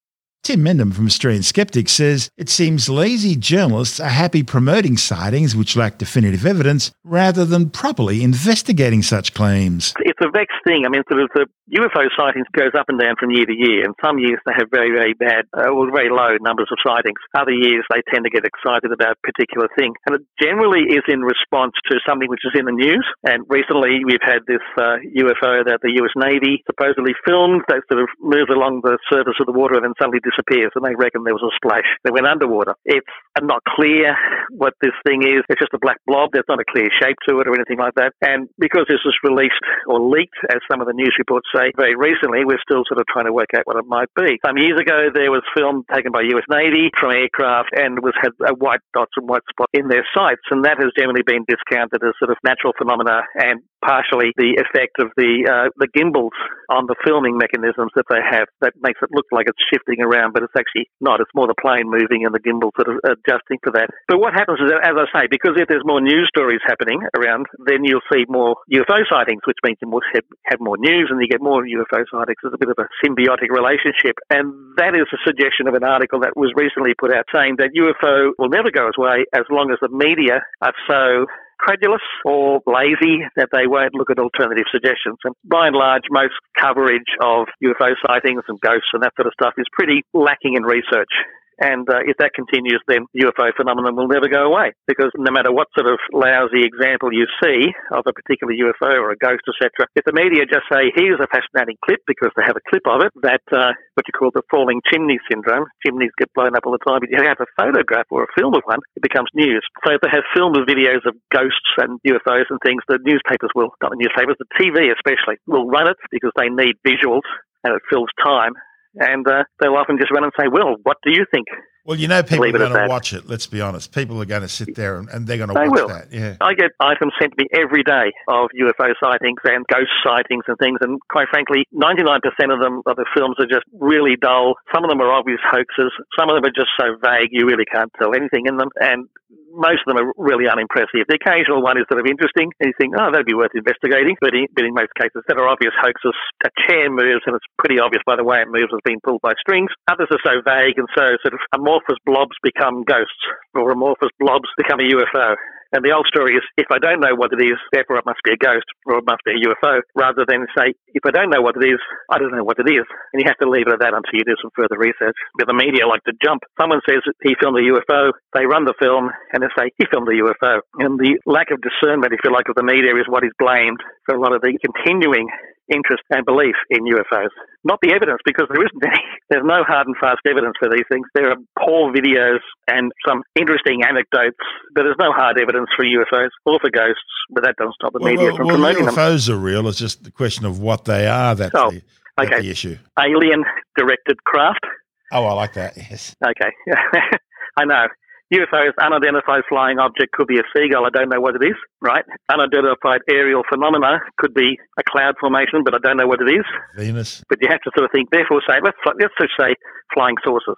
Tim 0.42 0.64
Mendham 0.64 0.94
from 0.94 1.04
Australian 1.04 1.42
Skeptics 1.42 1.92
says 1.92 2.30
it 2.38 2.48
seems 2.48 2.88
lazy 2.88 3.36
journalists 3.36 4.00
are 4.00 4.08
happy 4.08 4.42
promoting 4.42 4.96
sightings 4.96 5.54
which 5.54 5.76
lack 5.76 5.98
definitive 5.98 6.46
evidence 6.46 6.90
rather 7.04 7.44
than 7.44 7.68
properly 7.68 8.24
investigating 8.24 9.02
such 9.02 9.34
claims. 9.34 9.92
It's 10.00 10.18
a 10.24 10.30
vexed 10.32 10.64
thing. 10.66 10.86
I 10.86 10.88
mean, 10.88 11.02
sort 11.08 11.20
of 11.20 11.28
the 11.36 11.46
UFO 11.76 12.08
sightings 12.18 12.48
goes 12.50 12.72
up 12.74 12.88
and 12.88 12.98
down 12.98 13.14
from 13.20 13.30
year 13.30 13.46
to 13.46 13.54
year, 13.54 13.84
and 13.84 13.94
some 14.02 14.18
years 14.18 14.40
they 14.42 14.56
have 14.56 14.72
very, 14.72 14.90
very 14.90 15.14
bad 15.14 15.46
uh, 15.54 15.70
or 15.70 15.86
very 15.92 16.10
low 16.10 16.34
numbers 16.40 16.66
of 16.72 16.82
sightings. 16.82 17.20
Other 17.36 17.54
years 17.54 17.84
they 17.92 18.02
tend 18.10 18.24
to 18.24 18.32
get 18.32 18.42
excited 18.42 18.90
about 18.90 19.20
a 19.20 19.22
particular 19.22 19.68
thing, 19.78 19.94
and 20.08 20.18
it 20.18 20.22
generally 20.40 20.88
is 20.90 21.04
in 21.06 21.20
response 21.20 21.78
to 21.92 22.00
something 22.02 22.26
which 22.26 22.42
is 22.48 22.58
in 22.58 22.64
the 22.64 22.74
news. 22.74 23.06
And 23.28 23.44
recently 23.46 24.02
we've 24.02 24.24
had 24.24 24.42
this 24.48 24.64
uh, 24.80 24.98
UFO 25.04 25.62
that 25.68 25.84
the 25.84 25.94
U.S. 26.02 26.16
Navy 26.16 26.64
supposedly 26.66 27.12
filmed 27.22 27.62
that 27.68 27.86
sort 27.86 28.02
of 28.02 28.08
moves 28.18 28.50
along 28.50 28.82
the 28.82 28.98
surface 29.06 29.38
of 29.38 29.46
the 29.46 29.54
water 29.54 29.78
and 29.78 29.84
then 29.84 29.94
suddenly 29.94 30.18
disappears, 30.30 30.70
and 30.78 30.84
they 30.86 30.94
reckon 30.94 31.24
there 31.26 31.34
was 31.34 31.42
a 31.42 31.50
splash. 31.58 31.86
They 32.06 32.14
went 32.14 32.26
underwater. 32.26 32.74
It's 32.86 33.06
not 33.42 33.62
clear 33.66 34.14
what 34.54 34.74
this 34.80 34.94
thing 35.06 35.26
is. 35.26 35.42
It's 35.50 35.60
just 35.60 35.74
a 35.74 35.82
black 35.82 35.98
blob. 36.06 36.30
There's 36.32 36.48
not 36.48 36.60
a 36.60 36.68
clear 36.70 36.88
shape 37.02 37.18
to 37.28 37.40
it 37.40 37.48
or 37.48 37.54
anything 37.54 37.78
like 37.78 37.94
that. 37.96 38.14
And 38.22 38.48
because 38.58 38.86
this 38.88 39.02
was 39.04 39.16
released 39.26 39.58
or 39.86 39.98
leaked, 39.98 40.38
as 40.50 40.62
some 40.70 40.80
of 40.80 40.86
the 40.86 40.94
news 40.94 41.14
reports 41.18 41.48
say, 41.54 41.72
very 41.76 41.96
recently, 41.96 42.44
we're 42.44 42.62
still 42.62 42.86
sort 42.86 43.00
of 43.00 43.06
trying 43.10 43.26
to 43.26 43.34
work 43.34 43.50
out 43.56 43.66
what 43.66 43.76
it 43.76 43.86
might 43.86 44.08
be. 44.14 44.38
Some 44.44 44.56
years 44.58 44.78
ago, 44.78 45.10
there 45.12 45.30
was 45.30 45.42
film 45.56 45.82
taken 45.92 46.12
by 46.12 46.22
US 46.22 46.46
Navy 46.48 46.90
from 46.98 47.10
aircraft 47.10 47.70
and 47.74 47.98
was 48.00 48.14
had 48.20 48.32
white 48.58 48.80
dots 48.94 49.12
and 49.16 49.28
white 49.28 49.42
spots 49.50 49.72
in 49.74 49.88
their 49.88 50.06
sights, 50.14 50.44
and 50.50 50.64
that 50.64 50.78
has 50.78 50.92
generally 50.96 51.22
been 51.26 51.44
discounted 51.48 52.02
as 52.04 52.14
sort 52.18 52.30
of 52.30 52.36
natural 52.44 52.72
phenomena 52.76 53.22
and 53.34 53.62
partially 53.84 54.32
the 54.36 54.60
effect 54.60 55.00
of 55.00 55.10
the 55.16 55.48
uh, 55.48 55.68
the 55.76 55.88
gimbals 55.92 56.36
on 56.68 56.86
the 56.86 56.96
filming 57.04 57.36
mechanisms 57.36 57.90
that 57.96 58.06
they 58.08 58.22
have 58.22 58.46
that 58.60 58.76
makes 58.80 59.00
it 59.02 59.10
look 59.12 59.26
like 59.32 59.48
it's 59.48 59.60
shifting 59.72 60.00
around, 60.00 60.32
but 60.32 60.42
it's 60.42 60.56
actually 60.56 60.88
not. 61.00 61.20
It's 61.20 61.32
more 61.34 61.48
the 61.48 61.58
plane 61.58 61.88
moving 61.88 62.24
and 62.24 62.32
the 62.34 62.42
gimbals 62.42 62.72
sort 62.76 62.92
of 62.92 63.02
adjusting 63.02 63.58
for 63.64 63.72
that. 63.74 63.90
But 64.06 64.20
what 64.20 64.32
happens 64.32 64.60
is, 64.60 64.70
as 64.70 64.96
I 64.96 65.06
say, 65.10 65.24
because 65.26 65.56
if 65.56 65.66
there's 65.66 65.84
more 65.84 66.00
news 66.00 66.28
stories 66.30 66.62
happening 66.64 67.02
around, 67.16 67.46
then 67.66 67.82
you'll 67.82 68.04
see 68.12 68.24
more 68.28 68.56
UFO 68.70 69.02
sightings, 69.08 69.42
which 69.44 69.58
means 69.64 69.78
you 69.82 69.90
have, 69.90 70.26
have 70.46 70.60
more 70.60 70.78
news 70.78 71.08
and 71.10 71.20
you 71.20 71.28
get 71.28 71.42
more 71.42 71.64
UFO 71.64 72.04
sightings. 72.06 72.40
It's 72.44 72.54
a 72.54 72.60
bit 72.60 72.70
of 72.70 72.78
a 72.78 72.88
symbiotic 73.02 73.50
relationship, 73.50 74.16
and 74.30 74.76
that 74.76 74.94
is 74.94 75.08
a 75.10 75.20
suggestion 75.26 75.66
of 75.66 75.74
an 75.74 75.84
article 75.84 76.20
that 76.20 76.36
was 76.36 76.52
recently 76.54 76.94
put 76.94 77.12
out 77.12 77.26
saying 77.34 77.56
that 77.58 77.74
UFO 77.74 78.32
will 78.38 78.48
never 78.48 78.70
go 78.70 78.90
away 78.96 79.24
as 79.34 79.44
long 79.50 79.70
as 79.70 79.78
the 79.80 79.88
media 79.88 80.42
are 80.60 80.74
so 80.88 81.26
credulous 81.60 82.02
or 82.24 82.60
lazy 82.66 83.20
that 83.36 83.48
they 83.52 83.66
won't 83.66 83.94
look 83.94 84.10
at 84.10 84.18
alternative 84.18 84.64
suggestions. 84.72 85.18
And 85.24 85.34
by 85.44 85.68
and 85.68 85.76
large, 85.76 86.04
most 86.10 86.34
coverage 86.56 87.12
of 87.20 87.46
UFO 87.62 87.92
sightings 88.06 88.42
and 88.48 88.58
ghosts 88.60 88.88
and 88.92 89.02
that 89.02 89.12
sort 89.16 89.26
of 89.26 89.32
stuff 89.34 89.54
is 89.58 89.66
pretty 89.72 90.02
lacking 90.14 90.56
in 90.56 90.64
research. 90.64 91.12
And 91.60 91.84
uh, 91.92 92.00
if 92.08 92.16
that 92.16 92.32
continues, 92.32 92.80
then 92.88 93.04
UFO 93.12 93.52
phenomenon 93.52 93.92
will 93.92 94.08
never 94.08 94.32
go 94.32 94.48
away 94.48 94.72
because 94.88 95.12
no 95.20 95.28
matter 95.28 95.52
what 95.52 95.68
sort 95.76 95.92
of 95.92 96.00
lousy 96.08 96.64
example 96.64 97.12
you 97.12 97.28
see 97.44 97.68
of 97.92 98.08
a 98.08 98.16
particular 98.16 98.56
UFO 98.56 98.96
or 98.96 99.12
a 99.12 99.20
ghost, 99.20 99.44
etc., 99.44 99.84
if 99.92 100.08
the 100.08 100.16
media 100.16 100.48
just 100.48 100.64
say, 100.72 100.88
here's 100.96 101.20
a 101.20 101.28
fascinating 101.28 101.76
clip 101.84 102.00
because 102.08 102.32
they 102.32 102.48
have 102.48 102.56
a 102.56 102.64
clip 102.72 102.88
of 102.88 103.04
it, 103.04 103.12
that 103.20 103.44
uh, 103.52 103.76
what 103.92 104.08
you 104.08 104.16
call 104.16 104.32
the 104.32 104.40
falling 104.48 104.80
chimney 104.88 105.20
syndrome, 105.28 105.68
chimneys 105.84 106.16
get 106.16 106.32
blown 106.32 106.56
up 106.56 106.64
all 106.64 106.72
the 106.72 106.80
time, 106.88 107.04
but 107.04 107.12
you 107.12 107.20
have 107.20 107.36
a 107.44 107.48
photograph 107.60 108.08
or 108.08 108.24
a 108.24 108.32
film 108.32 108.56
of 108.56 108.64
one, 108.64 108.80
it 108.96 109.04
becomes 109.04 109.28
news. 109.36 109.60
So 109.84 109.92
if 109.92 110.00
they 110.00 110.08
have 110.08 110.24
film 110.32 110.56
of 110.56 110.64
videos 110.64 111.04
of 111.04 111.12
ghosts 111.28 111.76
and 111.76 112.00
UFOs 112.08 112.48
and 112.48 112.56
things, 112.64 112.80
the 112.88 112.96
newspapers 113.04 113.52
will, 113.52 113.76
not 113.84 113.92
the 113.92 114.00
newspapers, 114.00 114.40
the 114.40 114.48
TV 114.56 114.88
especially, 114.88 115.36
will 115.44 115.68
run 115.68 115.92
it 115.92 116.00
because 116.08 116.32
they 116.40 116.48
need 116.48 116.80
visuals 116.88 117.28
and 117.68 117.76
it 117.76 117.84
fills 117.92 118.08
time 118.24 118.56
and 118.96 119.26
uh, 119.26 119.44
they'll 119.60 119.76
often 119.76 119.98
just 119.98 120.10
run 120.10 120.24
and 120.24 120.32
say, 120.38 120.46
"Well, 120.50 120.76
what 120.82 120.98
do 121.04 121.10
you 121.10 121.24
think?" 121.32 121.46
Well, 121.86 121.98
you 121.98 122.08
know, 122.08 122.22
people 122.22 122.44
are 122.44 122.52
Leave 122.52 122.58
going 122.58 122.76
to 122.76 122.88
watch 122.88 123.14
it. 123.14 123.26
Let's 123.26 123.46
be 123.46 123.60
honest. 123.62 123.94
People 123.94 124.20
are 124.20 124.26
going 124.26 124.42
to 124.42 124.48
sit 124.48 124.74
there 124.74 124.98
and, 124.98 125.08
and 125.08 125.26
they're 125.26 125.38
going 125.38 125.48
to 125.48 125.54
They 125.54 125.66
watch 125.66 125.80
will. 125.80 125.88
that. 125.88 126.12
Yeah. 126.12 126.36
I 126.40 126.52
get 126.52 126.72
items 126.78 127.14
sent 127.18 127.32
to 127.32 127.42
me 127.42 127.48
every 127.54 127.82
day 127.82 128.12
of 128.28 128.50
UFO 128.52 128.92
sightings 129.02 129.40
and 129.44 129.66
ghost 129.66 129.90
sightings 130.04 130.44
and 130.46 130.58
things, 130.58 130.78
and 130.82 131.00
quite 131.10 131.28
frankly, 131.30 131.64
99% 131.74 132.20
of 132.52 132.60
them 132.60 132.82
of 132.84 132.96
the 132.96 133.06
films 133.16 133.36
are 133.38 133.46
just 133.46 133.64
really 133.72 134.16
dull. 134.20 134.54
Some 134.74 134.84
of 134.84 134.90
them 134.90 135.00
are 135.00 135.10
obvious 135.10 135.40
hoaxes. 135.42 135.90
Some 136.18 136.28
of 136.28 136.36
them 136.36 136.44
are 136.44 136.54
just 136.54 136.68
so 136.78 136.96
vague 137.02 137.30
you 137.32 137.46
really 137.46 137.64
can't 137.64 137.90
tell 137.98 138.14
anything 138.14 138.44
in 138.46 138.56
them, 138.58 138.68
and 138.76 139.08
most 139.52 139.82
of 139.86 139.94
them 139.94 139.98
are 139.98 140.10
really 140.16 140.46
unimpressive. 140.46 141.06
The 141.06 141.18
occasional 141.18 141.62
one 141.62 141.78
is 141.78 141.86
sort 141.90 142.00
of 142.00 142.06
interesting, 142.06 142.50
and 142.60 142.70
you 142.70 142.76
think, 142.78 142.94
oh, 142.94 143.10
that'd 143.10 143.26
be 143.26 143.36
worth 143.36 143.54
investigating. 143.54 144.16
But 144.20 144.34
in, 144.34 144.46
but 144.54 144.64
in 144.64 144.74
most 144.74 144.94
cases, 144.94 145.22
that 145.26 145.38
are 145.38 145.48
obvious 145.48 145.74
hoaxes. 145.78 146.14
A 146.46 146.50
chair 146.66 146.90
moves, 146.90 147.22
and 147.26 147.34
it's 147.34 147.46
pretty 147.58 147.78
obvious 147.78 148.02
by 148.06 148.16
the 148.16 148.24
way 148.24 148.40
it 148.40 148.48
moves, 148.48 148.70
it's 148.72 148.86
been 148.86 149.02
pulled 149.02 149.20
by 149.20 149.34
strings. 149.38 149.70
Others 149.90 150.08
are 150.10 150.24
so 150.24 150.34
vague, 150.42 150.78
and 150.78 150.88
so 150.96 151.06
sort 151.22 151.34
of 151.34 151.40
amorphous 151.54 151.98
blobs 152.06 152.36
become 152.42 152.82
ghosts, 152.84 153.24
or 153.54 153.70
amorphous 153.70 154.10
blobs 154.18 154.48
become 154.56 154.80
a 154.80 154.86
UFO. 154.86 155.34
And 155.72 155.86
the 155.86 155.94
old 155.94 156.06
story 156.10 156.34
is, 156.34 156.42
if 156.58 156.66
I 156.70 156.78
don't 156.82 156.98
know 156.98 157.14
what 157.14 157.30
it 157.30 157.38
is, 157.38 157.58
therefore 157.70 158.02
it 158.02 158.06
must 158.06 158.18
be 158.26 158.34
a 158.34 158.40
ghost 158.40 158.66
or 158.86 158.98
it 158.98 159.06
must 159.06 159.22
be 159.22 159.38
a 159.38 159.42
UFO, 159.46 159.80
rather 159.94 160.26
than 160.26 160.46
say, 160.56 160.74
if 160.94 161.06
I 161.06 161.14
don't 161.14 161.30
know 161.30 161.42
what 161.42 161.54
it 161.54 161.66
is, 161.66 161.78
I 162.10 162.18
don't 162.18 162.34
know 162.34 162.42
what 162.42 162.58
it 162.58 162.66
is. 162.66 162.86
And 163.14 163.22
you 163.22 163.26
have 163.30 163.38
to 163.38 163.48
leave 163.48 163.70
it 163.70 163.74
at 163.74 163.80
that 163.80 163.94
until 163.94 164.18
you 164.18 164.26
do 164.26 164.34
some 164.42 164.50
further 164.58 164.78
research. 164.78 165.14
But 165.38 165.46
the 165.46 165.54
media 165.54 165.86
like 165.86 166.02
to 166.10 166.14
jump. 166.18 166.42
Someone 166.58 166.82
says 166.88 167.06
he 167.22 167.38
filmed 167.38 167.58
a 167.58 167.66
UFO, 167.70 168.10
they 168.34 168.46
run 168.46 168.66
the 168.66 168.74
film, 168.82 169.14
and 169.32 169.42
they 169.42 169.52
say 169.54 169.70
he 169.78 169.86
filmed 169.90 170.10
a 170.10 170.18
UFO. 170.18 170.60
And 170.82 170.98
the 170.98 171.22
lack 171.26 171.54
of 171.54 171.62
discernment, 171.62 172.12
if 172.12 172.20
you 172.24 172.34
like, 172.34 172.50
of 172.50 172.58
the 172.58 172.66
media 172.66 172.90
is 172.98 173.06
what 173.06 173.22
is 173.22 173.32
blamed 173.38 173.78
for 174.06 174.18
a 174.18 174.20
lot 174.20 174.34
of 174.34 174.42
the 174.42 174.58
continuing 174.58 175.30
interest 175.70 176.02
and 176.10 176.24
belief 176.26 176.54
in 176.70 176.84
UFOs. 176.84 177.30
Not 177.64 177.78
the 177.82 177.92
evidence, 177.94 178.18
because 178.24 178.46
there 178.50 178.62
isn't 178.62 178.84
any. 178.84 179.02
There's 179.30 179.44
no 179.44 179.62
hard 179.64 179.86
and 179.86 179.96
fast 180.00 180.20
evidence 180.28 180.54
for 180.58 180.68
these 180.68 180.84
things. 180.90 181.06
There 181.14 181.30
are 181.30 181.36
poor 181.58 181.92
videos 181.92 182.40
and 182.68 182.90
some 183.06 183.22
interesting 183.38 183.82
anecdotes, 183.88 184.36
but 184.74 184.82
there's 184.82 184.98
no 184.98 185.12
hard 185.12 185.38
evidence 185.40 185.68
for 185.76 185.84
UFOs 185.84 186.30
or 186.44 186.58
for 186.60 186.68
ghosts, 186.70 187.00
but 187.30 187.44
that 187.44 187.54
doesn't 187.56 187.74
stop 187.74 187.92
the 187.92 188.00
Well, 188.00 188.10
media 188.12 188.26
well, 188.28 188.36
from 188.36 188.46
well, 188.48 188.56
promoting 188.56 188.86
them. 188.86 188.94
UFOs 188.94 189.28
are 189.28 189.36
real. 189.38 189.68
It's 189.68 189.78
just 189.78 190.02
the 190.02 190.10
question 190.10 190.46
of 190.46 190.58
what 190.58 190.84
they 190.84 191.06
are. 191.06 191.34
That's, 191.36 191.54
Oh, 191.54 191.70
the, 191.70 191.82
that's 192.16 192.32
okay. 192.32 192.42
the 192.42 192.50
issue. 192.50 192.76
Alien 192.98 193.44
directed 193.76 194.22
craft. 194.24 194.64
Oh, 195.12 195.24
I 195.26 195.32
like 195.34 195.54
that. 195.54 195.76
Yes. 195.76 196.14
Okay. 196.24 196.50
I 197.56 197.64
know. 197.64 197.86
UFOs, 198.32 198.72
unidentified 198.78 199.42
flying 199.48 199.78
object, 199.78 200.12
could 200.12 200.28
be 200.28 200.38
a 200.38 200.46
seagull. 200.54 200.86
I 200.86 200.90
don't 200.90 201.08
know 201.08 201.20
what 201.20 201.34
it 201.34 201.44
is, 201.44 201.56
right? 201.80 202.04
Unidentified 202.30 203.00
aerial 203.10 203.42
phenomena 203.48 203.98
could 204.18 204.34
be 204.34 204.58
a 204.78 204.82
cloud 204.88 205.16
formation, 205.20 205.64
but 205.64 205.74
I 205.74 205.78
don't 205.78 205.96
know 205.96 206.06
what 206.06 206.20
it 206.20 206.30
is. 206.30 206.44
Venus. 206.76 207.24
But 207.28 207.38
you 207.42 207.48
have 207.50 207.60
to 207.62 207.70
sort 207.76 207.84
of 207.84 207.90
think, 207.92 208.10
therefore, 208.10 208.40
say, 208.48 208.56
let's, 208.62 208.76
let's 208.86 209.14
just 209.20 209.32
say 209.38 209.54
flying 209.92 210.16
saucers. 210.24 210.56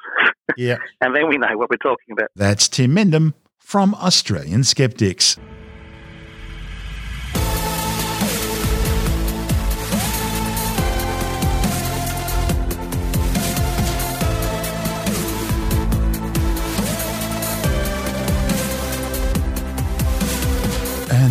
Yeah. 0.57 0.77
and 1.01 1.17
then 1.17 1.29
we 1.29 1.39
know 1.39 1.57
what 1.57 1.71
we're 1.71 1.77
talking 1.77 2.13
about. 2.13 2.29
That's 2.37 2.69
Tim 2.69 2.95
Mendham 2.95 3.33
from 3.59 3.95
Australian 3.95 4.65
Skeptics. 4.65 5.39